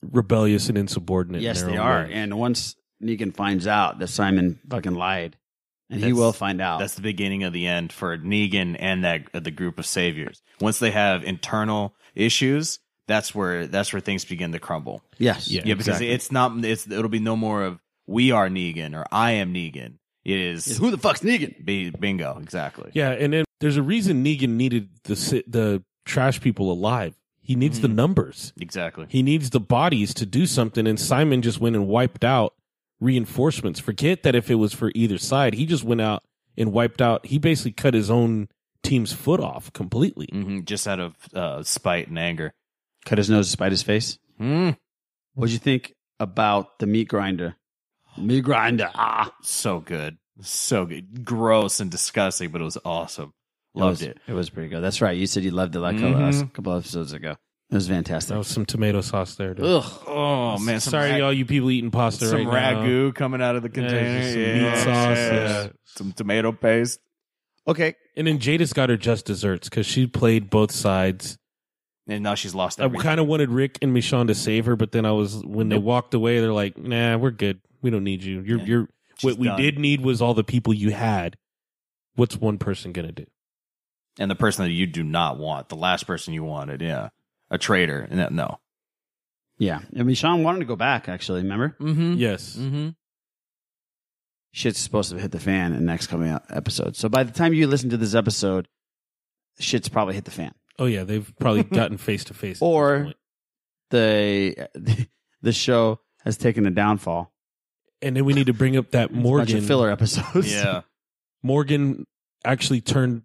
[0.01, 1.41] rebellious and insubordinate.
[1.41, 2.03] in Yes, their they are.
[2.05, 2.13] way.
[2.13, 5.37] And once Negan finds out that Simon fucking lied,
[5.89, 6.79] and he will find out.
[6.79, 10.41] That's the beginning of the end for Negan and that uh, the group of saviors.
[10.61, 15.01] Once they have internal issues, that's where that's where things begin to crumble.
[15.17, 15.49] Yes.
[15.49, 16.11] yeah, Yeah, because exactly.
[16.11, 16.63] it's not.
[16.63, 19.95] It's it'll be no more of we are Negan or I am Negan.
[20.23, 21.65] It is Is who the fuck's Negan?
[21.65, 22.91] Be, bingo, exactly.
[22.93, 27.15] Yeah, and then there's a reason Negan needed the the trash people alive.
[27.43, 28.53] He needs the numbers.
[28.59, 29.07] Exactly.
[29.09, 30.85] He needs the bodies to do something.
[30.87, 32.53] And Simon just went and wiped out
[32.99, 33.79] reinforcements.
[33.79, 35.55] Forget that if it was for either side.
[35.55, 36.23] He just went out
[36.57, 37.25] and wiped out.
[37.25, 38.47] He basically cut his own
[38.83, 40.27] team's foot off completely.
[40.31, 42.53] hmm Just out of uh, spite and anger.
[43.05, 44.19] Cut his nose to spite his face.
[44.39, 44.77] Mm.
[45.33, 47.55] What'd you think about the meat grinder?
[48.17, 48.91] Meat grinder.
[48.93, 50.17] Ah, So good.
[50.41, 51.25] So good.
[51.25, 53.33] Gross and disgusting, but it was awesome.
[53.75, 54.17] It Loved was- it.
[54.27, 54.81] It was pretty good.
[54.81, 55.17] That's right.
[55.17, 56.41] You said you loved it like a, Mhm.
[56.43, 57.35] a couple episodes ago.
[57.69, 58.29] It was fantastic.
[58.33, 59.53] That was some tomato sauce there.
[59.53, 59.65] Dude.
[59.65, 60.03] Ugh.
[60.05, 62.83] Oh man, Sorry, rag- all you people eating pasta some right now.
[62.83, 64.19] ragu coming out of the container.
[64.19, 65.33] just some Yeah, meat sauce, yeah.
[65.63, 65.67] yeah.
[65.85, 66.99] Some tomato paste.
[67.65, 67.95] Okay.
[68.17, 71.37] And then Jadis got her just desserts because she played both sides.
[72.07, 74.91] And now she's lost I kind of wanted Rick and Michonne to save her, but
[74.91, 77.61] then I was when they walked away, they're like, "Nah, we're good.
[77.81, 78.41] We don't need you.
[78.41, 78.89] You're you're
[79.21, 79.61] what we done.
[79.61, 81.37] did need was all the people you had.
[82.15, 83.25] What's one person gonna do?"
[84.21, 87.09] And the person that you do not want, the last person you wanted, yeah,
[87.49, 88.07] a traitor.
[88.11, 88.59] No, no.
[89.57, 89.79] Yeah.
[89.97, 91.41] I mean, Sean wanted to go back, actually.
[91.41, 91.75] Remember?
[91.79, 92.13] Mm-hmm.
[92.17, 92.55] Yes.
[92.55, 92.89] Mm-hmm.
[94.53, 96.95] Shit's supposed to hit the fan in the next coming out episode.
[96.95, 98.67] So by the time you listen to this episode,
[99.59, 100.53] shit's probably hit the fan.
[100.77, 102.61] Oh yeah, they've probably gotten face to face.
[102.61, 103.13] Or
[103.89, 104.67] the
[105.41, 107.33] the show has taken a downfall.
[108.03, 110.53] And then we need to bring up that It's a bunch Morgan of filler episodes.
[110.53, 110.81] Yeah.
[111.43, 112.05] Morgan
[112.43, 113.23] actually turned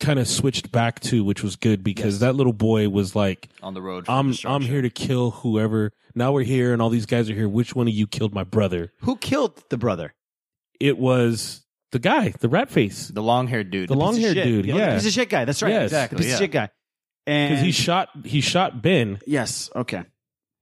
[0.00, 3.74] kind of switched back to, which was good because that little boy was like, On
[3.74, 4.06] the road.
[4.08, 7.48] "I'm I'm here to kill whoever." Now we're here, and all these guys are here.
[7.48, 8.92] Which one of you killed my brother?
[9.00, 10.14] Who killed the brother?
[10.80, 14.66] It was the guy, the rat face, the long haired dude, the long haired dude.
[14.66, 15.44] Yeah, Yeah, Piece of shit guy.
[15.44, 15.70] That's right.
[15.72, 15.84] Yes.
[15.84, 16.18] Exactly.
[16.18, 16.32] Piece yeah.
[16.34, 16.68] of shit guy.
[17.26, 19.18] And because he shot he shot Ben.
[19.26, 19.70] yes.
[19.74, 20.04] Okay.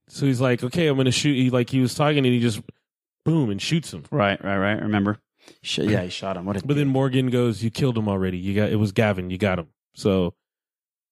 [0.09, 2.61] So he's like, "Okay, I'm gonna shoot." He like he was talking, and he just
[3.25, 4.03] boom and shoots him.
[4.09, 4.41] Right.
[4.43, 4.57] Right.
[4.57, 4.81] Right.
[4.81, 5.19] Remember?
[5.61, 6.45] Sh- yeah, he shot him.
[6.45, 8.37] What a But then Morgan goes, "You killed him already.
[8.37, 9.29] You got it was Gavin.
[9.29, 10.33] You got him." So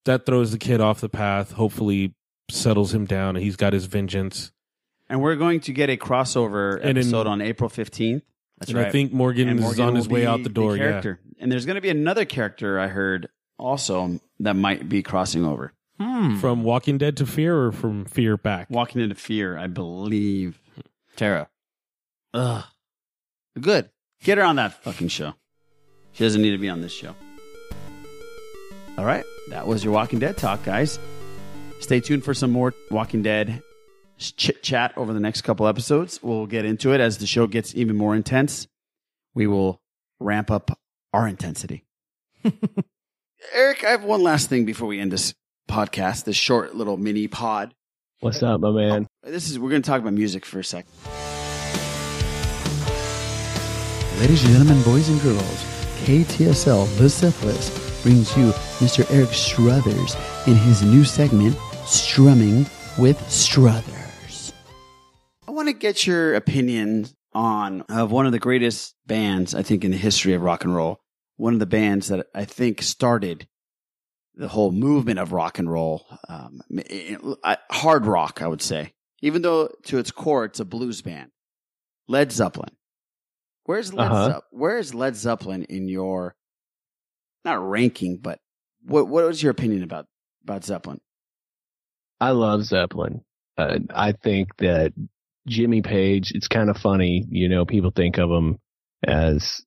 [0.06, 1.54] that throws the kid off the path.
[1.54, 2.14] Hopefully,
[2.50, 4.52] settles him down, and he's got his vengeance.
[5.10, 8.22] And we're going to get a crossover And in- episode on April 15th.
[8.60, 10.76] That's and I think Morgan, And is on his way out the door.
[10.78, 10.84] yeah.
[10.84, 11.20] character.
[11.40, 13.28] And there's going to be another character I heard
[13.60, 15.74] also that might be crossing over.
[16.00, 16.38] Hmm.
[16.38, 18.70] From Walking Dead to Fear, or from Fear back.
[18.70, 20.60] Walking into Fear, I believe.
[21.16, 21.50] Tara.
[22.34, 22.64] Ugh.
[23.60, 23.90] Good.
[24.26, 25.34] Get her on that fucking show.
[26.14, 27.14] She doesn't need to be on this show.
[28.98, 29.24] All right.
[29.50, 30.98] That was your Walking Dead talk, guys.
[31.80, 33.62] Stay tuned for some more Walking Dead
[34.18, 36.24] chit chat over the next couple episodes.
[36.24, 38.68] We'll get into it as the show gets even more intense.
[39.36, 39.80] We will
[40.20, 40.76] ramp up
[41.14, 41.86] our intensity.
[43.54, 45.36] Eric, I have one last thing before we end this
[45.70, 47.76] podcast, this short little mini pod.
[48.22, 49.08] What's up, my man?
[49.24, 50.90] Oh, this is we're going to talk about music for a second.
[54.20, 55.64] Ladies and gentlemen, boys and girls,
[56.06, 59.06] KTSL The Sith List brings you Mr.
[59.14, 60.16] Eric Strothers
[60.48, 62.66] in his new segment, Strumming
[62.98, 64.54] with Strothers.
[65.46, 69.84] I want to get your opinion on of one of the greatest bands I think
[69.84, 71.02] in the history of rock and roll.
[71.36, 73.50] One of the bands that I think started
[74.34, 76.62] the whole movement of rock and roll, um,
[77.70, 78.94] hard rock, I would say.
[79.22, 81.32] Even though to its core it's a blues band,
[82.08, 82.70] Led Zeppelin.
[83.66, 84.30] Where's Led Uh-huh.
[84.30, 86.36] Zepp- Where is Led Zeppelin in your
[87.44, 88.40] not ranking, but
[88.84, 90.08] what what was your opinion about
[90.44, 91.00] about Zeppelin?
[92.20, 93.24] I love Zeppelin.
[93.58, 94.94] Uh, I think that
[95.48, 98.58] Jimmy Page, it's kind of funny, you know, people think of him
[99.06, 99.62] as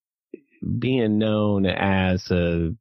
[0.79, 2.75] being known as a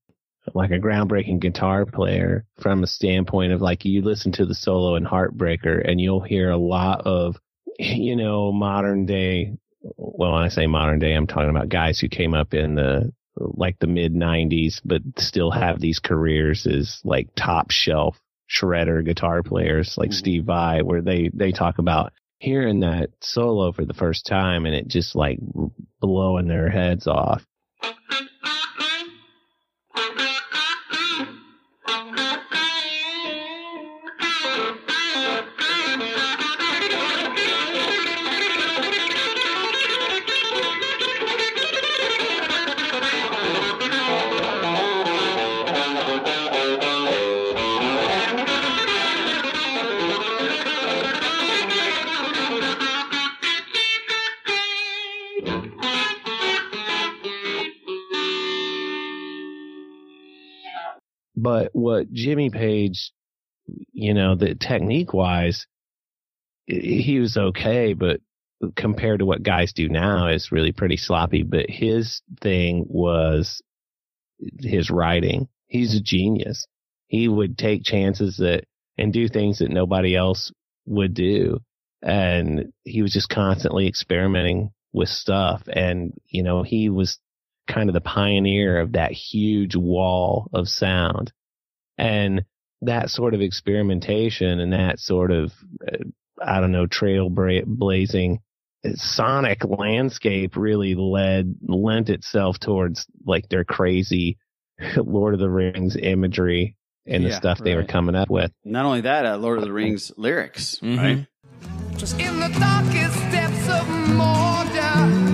[0.53, 4.95] like a groundbreaking guitar player from a standpoint of like you listen to the solo
[4.95, 7.37] in Heartbreaker and you'll hear a lot of
[7.79, 12.07] you know modern day well when I say modern day I'm talking about guys who
[12.09, 17.29] came up in the like the mid 90s but still have these careers as like
[17.35, 18.19] top shelf
[18.49, 20.17] shredder guitar players like mm-hmm.
[20.17, 24.75] Steve Vai where they they talk about hearing that solo for the first time and
[24.75, 25.39] it just like
[25.99, 27.45] blowing their heads off
[61.77, 63.11] what Jimmy Page,
[63.93, 65.67] you know, the technique wise,
[66.65, 68.19] he was okay, but
[68.75, 71.43] compared to what guys do now is really pretty sloppy.
[71.43, 73.61] But his thing was
[74.59, 75.49] his writing.
[75.67, 76.65] He's a genius.
[77.09, 78.63] He would take chances that
[78.97, 80.51] and do things that nobody else
[80.87, 81.59] would do.
[82.01, 85.61] And he was just constantly experimenting with stuff.
[85.71, 87.19] And, you know, he was
[87.67, 91.31] kind of the pioneer of that huge wall of sound.
[91.97, 92.43] And
[92.81, 95.53] that sort of experimentation and that sort of,
[95.87, 95.97] uh,
[96.41, 98.37] I don't know, trailblazing
[98.95, 104.37] sonic landscape really led, lent itself towards like their crazy
[104.97, 106.75] Lord of the Rings imagery
[107.05, 108.51] and the Yeah, stuff they were coming up with.
[108.63, 111.25] Not only that, uh, Lord of the Rings lyrics, right?
[111.95, 115.26] Just in the darkest depths of Mordor,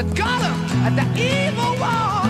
[0.00, 2.22] But the evil wall,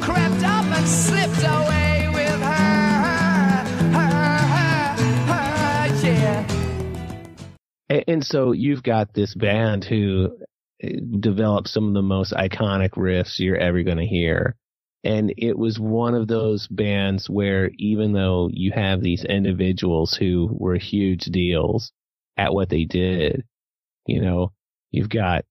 [0.00, 3.64] crept up and slipped away with her.
[3.92, 4.94] Her, her,
[5.26, 6.46] her, yeah.
[7.88, 10.38] And, and so you've got this band who
[10.84, 10.88] uh,
[11.18, 14.54] developed some of the most iconic riffs you're ever going to hear.
[15.02, 20.48] And it was one of those bands where even though you have these individuals who
[20.52, 21.90] were huge deals
[22.36, 23.42] at what they did,
[24.06, 24.52] you know,
[24.92, 25.44] you've got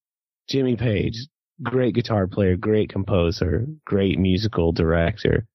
[0.47, 1.27] Jimmy Page,
[1.63, 5.45] great guitar player, great composer, great musical director,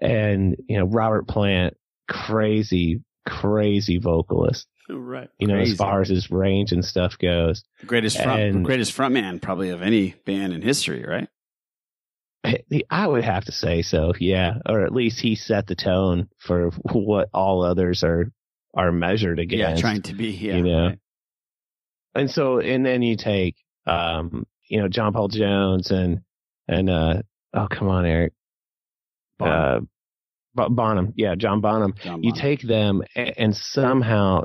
[0.00, 1.76] and, you know, Robert Plant,
[2.08, 5.28] crazy, crazy vocalist Right.
[5.38, 5.72] you know, Crazy.
[5.72, 7.62] as far as his range and stuff goes.
[7.80, 11.28] The Greatest front, And- greatest frontman probably of any band in history, right?
[12.90, 14.58] I would have to say so, yeah.
[14.66, 18.32] Or at least he set the tone for what all others are
[18.74, 19.76] are measured against.
[19.76, 20.30] Yeah, trying to be.
[20.30, 20.86] Yeah, you know.
[20.88, 20.98] right.
[22.14, 23.56] And so, and then you take,
[23.86, 26.20] um, you know, John Paul Jones and
[26.68, 28.32] and uh, oh come on, Eric,
[29.40, 29.80] uh,
[30.54, 31.94] Bonham, yeah, John Bonham.
[32.22, 34.44] you take them, a- and somehow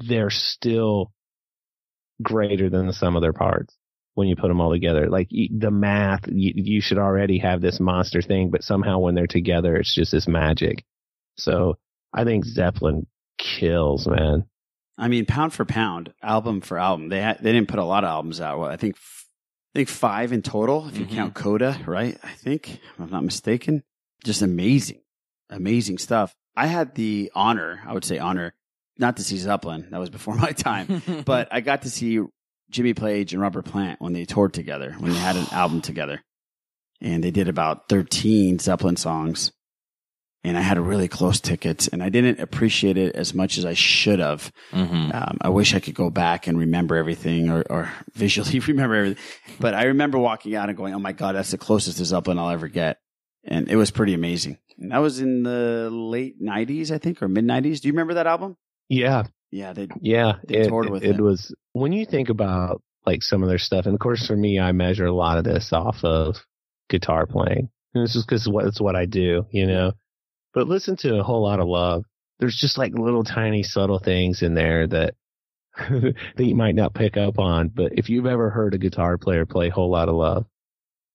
[0.00, 1.12] they're still
[2.22, 3.76] greater than the sum of their parts
[4.14, 5.08] when you put them all together.
[5.08, 9.26] Like the math, you, you should already have this monster thing, but somehow when they're
[9.26, 10.84] together, it's just this magic.
[11.36, 11.78] So
[12.12, 13.06] I think Zeppelin
[13.38, 14.44] kills, man.
[14.96, 18.04] I mean, pound for pound, album for album, they had, they didn't put a lot
[18.04, 18.60] of albums out.
[18.60, 18.94] Well, I think,
[19.74, 21.42] I think five in total if you count mm-hmm.
[21.42, 22.16] Coda, right?
[22.22, 23.82] I think, if I'm not mistaken.
[24.22, 25.00] Just amazing,
[25.50, 26.32] amazing stuff.
[26.56, 28.54] I had the honor, I would say honor,
[28.98, 29.88] not to see Zeppelin.
[29.90, 32.20] That was before my time, but I got to see
[32.70, 36.22] Jimmy Page and Robert Plant when they toured together, when they had an album together,
[37.00, 39.50] and they did about 13 Zeppelin songs.
[40.46, 43.64] And I had a really close ticket, and I didn't appreciate it as much as
[43.64, 44.52] I should have.
[45.10, 49.24] Um, I wish I could go back and remember everything or, or visually remember everything.
[49.58, 52.38] But I remember walking out and going, oh my God, that's the closest to Zeppelin
[52.38, 52.98] I'll ever get.
[53.42, 54.58] And it was pretty amazing.
[54.78, 57.80] And that was in the late 90s, I think, or mid 90s.
[57.80, 58.56] Do you remember that album?
[58.88, 59.24] Yeah.
[59.50, 59.72] Yeah.
[59.72, 61.22] They, Yeah, They it, toured with it, it.
[61.22, 64.58] was when you think about like some of their stuff, and of course for me,
[64.58, 66.36] I measure a lot of this off of
[66.88, 67.70] guitar playing.
[67.94, 69.92] And this is because what it's what I do, you know.
[70.54, 72.04] But listen to a whole lot of love.
[72.38, 75.14] There's just like little tiny subtle things in there that
[75.76, 77.68] that you might not pick up on.
[77.68, 80.46] But if you've ever heard a guitar player play whole lot of love,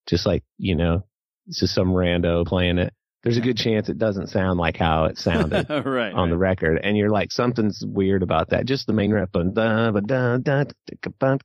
[0.07, 1.05] just like you know,
[1.47, 2.93] it's just some rando playing it.
[3.23, 6.13] There's a good chance it doesn't sound like how it sounded right.
[6.13, 8.65] on the record, and you're like, something's weird about that.
[8.65, 11.39] Just the main riff, dun, dun, ba, dun, dun,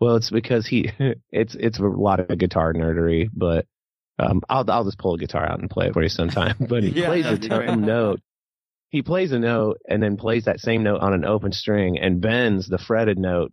[0.00, 0.90] well, it's because he,
[1.30, 3.66] it's it's a lot of guitar nerdery, but
[4.18, 6.56] um, I'll I'll just pull a guitar out and play it for you sometime.
[6.68, 8.20] But he Yeah, plays a that'd tone note.
[8.90, 12.20] He plays a note and then plays that same note on an open string and
[12.20, 13.52] bends the fretted note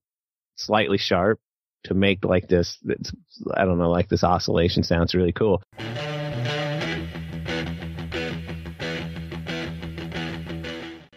[0.56, 1.40] slightly sharp
[1.84, 2.78] to make like this.
[2.86, 3.12] It's,
[3.54, 5.62] I don't know, like this oscillation sounds really cool.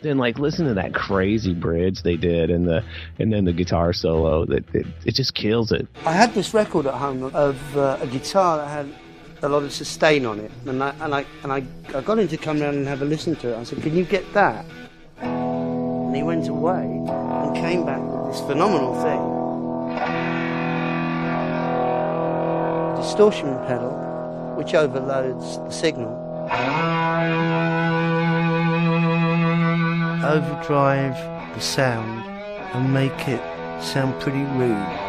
[0.03, 2.85] then like listen to that crazy bridge they did and the
[3.19, 6.87] and then the guitar solo that it, it just kills it I had this record
[6.87, 8.95] at home of uh, a guitar that had
[9.43, 11.63] a lot of sustain on it, and I and I and I,
[11.95, 13.57] I got him to come round and have a listen to it.
[13.57, 14.65] I said, "Can you get that?"
[15.21, 19.23] And he went away and came back with this phenomenal thing,
[23.01, 23.93] distortion pedal,
[24.57, 26.15] which overloads the signal.
[30.25, 31.17] Overdrive
[31.55, 32.25] the sound
[32.75, 33.41] and make it
[33.83, 35.08] sound pretty rude.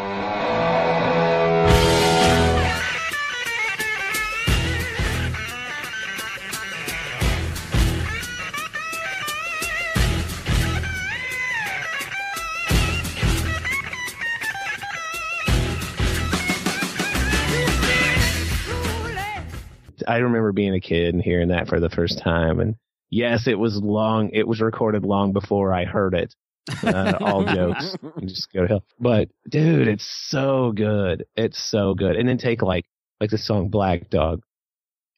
[20.26, 22.76] Remember being a kid and hearing that for the first time and
[23.10, 24.30] Yes, it was long.
[24.34, 26.36] It was recorded long before I heard it.
[26.84, 27.96] Uh, all jokes.
[28.22, 28.84] Just go to hell.
[29.00, 31.26] But dude, it's so good.
[31.36, 32.16] It's so good.
[32.16, 32.86] And then take like
[33.20, 34.44] like the song Black Dog,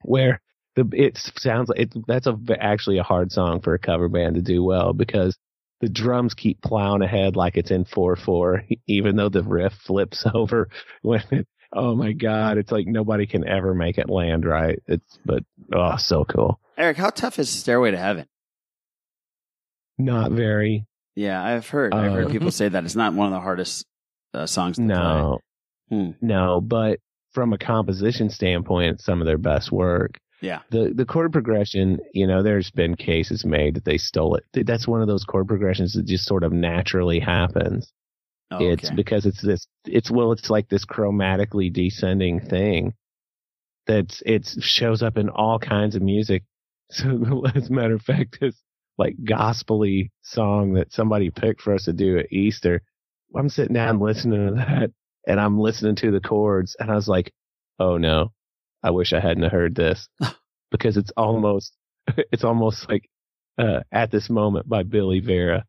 [0.03, 0.41] where
[0.75, 1.93] the it sounds like it.
[2.07, 5.37] That's a actually a hard song for a cover band to do well because
[5.81, 10.25] the drums keep plowing ahead like it's in four four, even though the riff flips
[10.33, 10.69] over
[11.01, 11.23] when.
[11.31, 14.79] It, oh my god, it's like nobody can ever make it land right.
[14.87, 15.43] It's but
[15.73, 16.59] oh, so cool.
[16.77, 18.25] Eric, how tough is Stairway to Heaven?
[19.97, 20.85] Not very.
[21.15, 21.93] Yeah, I've heard.
[21.93, 23.85] I've heard Uh, people say that it's not one of the hardest
[24.33, 25.39] uh, songs to No,
[25.89, 26.11] Hmm.
[26.21, 26.99] no, but
[27.33, 30.17] from a composition standpoint, it's some of their best work.
[30.41, 30.59] Yeah.
[30.71, 34.65] The the chord progression, you know, there's been cases made that they stole it.
[34.65, 37.91] That's one of those chord progressions that just sort of naturally happens.
[38.51, 39.67] Oh, It's because it's this.
[39.85, 42.93] It's well, it's like this chromatically descending thing
[43.87, 46.43] that's it shows up in all kinds of music.
[46.93, 48.61] So as a matter of fact, this
[48.97, 52.81] like gospely song that somebody picked for us to do at Easter.
[53.33, 54.91] I'm sitting down listening to that,
[55.25, 57.31] and I'm listening to the chords, and I was like,
[57.79, 58.33] "Oh no,
[58.83, 60.09] I wish I hadn't heard this,"
[60.71, 61.73] because it's almost,
[62.33, 63.09] it's almost like
[63.57, 65.63] uh, "At This Moment" by Billy Vera.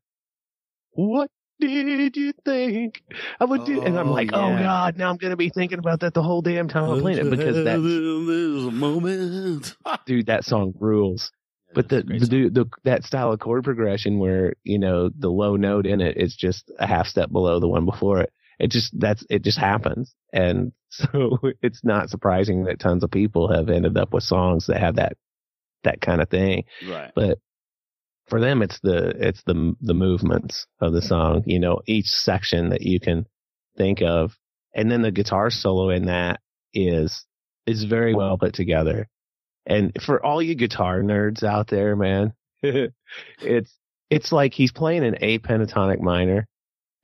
[0.93, 1.31] What
[1.69, 3.03] did you think
[3.41, 3.83] I would do?
[3.83, 4.63] And I'm like, oh yeah.
[4.63, 7.31] god, now I'm gonna be thinking about that the whole damn time I'm playing it
[7.31, 9.77] because that's a moment.
[10.07, 11.31] dude, that song rules.
[11.75, 15.57] But the, the, dude, the that style of chord progression where you know the low
[15.57, 18.33] note in it is just a half step below the one before it.
[18.59, 23.53] It just that's it just happens, and so it's not surprising that tons of people
[23.53, 25.17] have ended up with songs that have that
[25.85, 26.65] that kind of thing.
[26.87, 27.11] Right.
[27.15, 27.39] But
[28.29, 31.43] for them, it's the it's the the movements of the song.
[31.47, 33.27] You know, each section that you can
[33.77, 34.37] think of,
[34.75, 36.41] and then the guitar solo in that
[36.73, 37.25] is
[37.67, 39.09] is very well put together.
[39.67, 43.79] And for all you guitar nerds out there, man, it's
[44.11, 46.47] it's like he's playing an A pentatonic minor,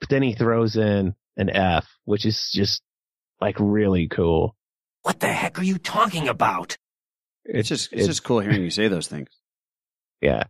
[0.00, 2.82] but then he throws in an F, which is just
[3.40, 4.56] like really cool.
[5.02, 6.76] What the heck are you talking about?
[7.44, 9.28] It's just it's just cool hearing you say those things.
[10.20, 10.46] Yeah.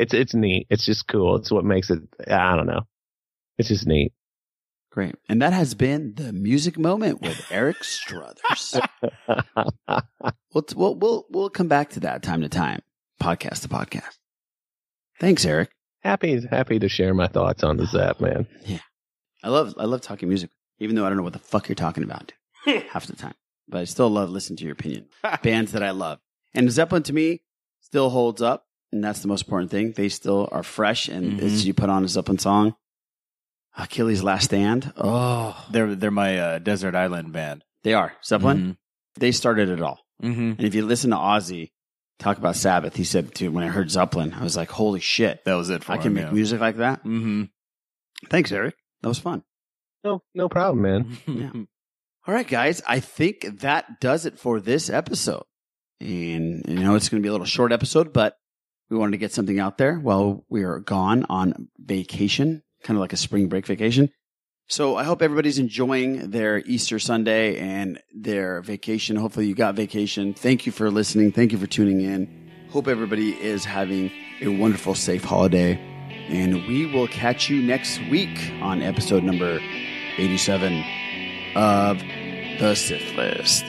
[0.00, 0.66] It's it's neat.
[0.70, 1.36] It's just cool.
[1.36, 2.86] It's what makes it I don't know.
[3.58, 4.12] It's just neat.
[4.90, 5.14] Great.
[5.28, 8.80] And that has been the music moment with Eric Strothers.
[10.52, 12.80] we'll, we'll we'll we'll come back to that time to time,
[13.22, 14.18] podcast to podcast.
[15.20, 15.70] Thanks, Eric.
[16.00, 18.48] Happy happy to share my thoughts on the Zep, man.
[19.44, 21.76] I love I love talking music, even though I don't know what the fuck you're
[21.76, 22.32] talking about
[22.64, 23.34] dude, half the time.
[23.68, 25.06] But I still love listening to your opinion.
[25.42, 26.18] Bands that I love,
[26.54, 27.42] and Zeppelin to me
[27.80, 29.92] still holds up, and that's the most important thing.
[29.92, 31.42] They still are fresh, and Mhm.
[31.42, 32.74] as you put on a Zeppelin song,
[33.76, 34.92] Achilles' Last Stand.
[34.96, 37.64] Oh, They're they're my uh, desert island band.
[37.82, 38.58] they are Zeppelin.
[38.58, 38.76] Mhm.
[39.20, 40.00] They started it all.
[40.22, 40.40] Mm-hmm.
[40.58, 41.70] And if you listen to Ozzy
[42.18, 45.44] talk about Sabbath, he said, "Dude, when I heard Zeppelin, I was like, holy shit,
[45.44, 45.98] That was it for me.
[45.98, 46.30] I can make yeah.
[46.32, 47.44] music like that." Mm-hmm.
[48.28, 48.74] Thanks, Eric.
[49.02, 49.42] That was fun.
[50.04, 51.16] No, no problem, man.
[51.26, 51.52] Yeah.
[52.26, 52.82] All right, guys.
[52.86, 55.44] I think that does it for this episode.
[56.00, 58.36] And you know, it's going to be a little short episode, but
[58.90, 63.00] we wanted to get something out there while we are gone on vacation, kind of
[63.00, 64.10] like a spring break vacation.
[64.68, 69.16] So I hope everybody's enjoying their Easter Sunday and their vacation.
[69.16, 70.34] Hopefully you got vacation.
[70.34, 71.32] Thank you for listening.
[71.32, 72.50] Thank you for tuning in.
[72.70, 75.74] Hope everybody is having a wonderful, safe holiday.
[76.28, 79.58] And we will catch you next week on episode number
[80.18, 80.84] 87
[81.56, 81.98] of
[82.60, 83.64] The Sith List.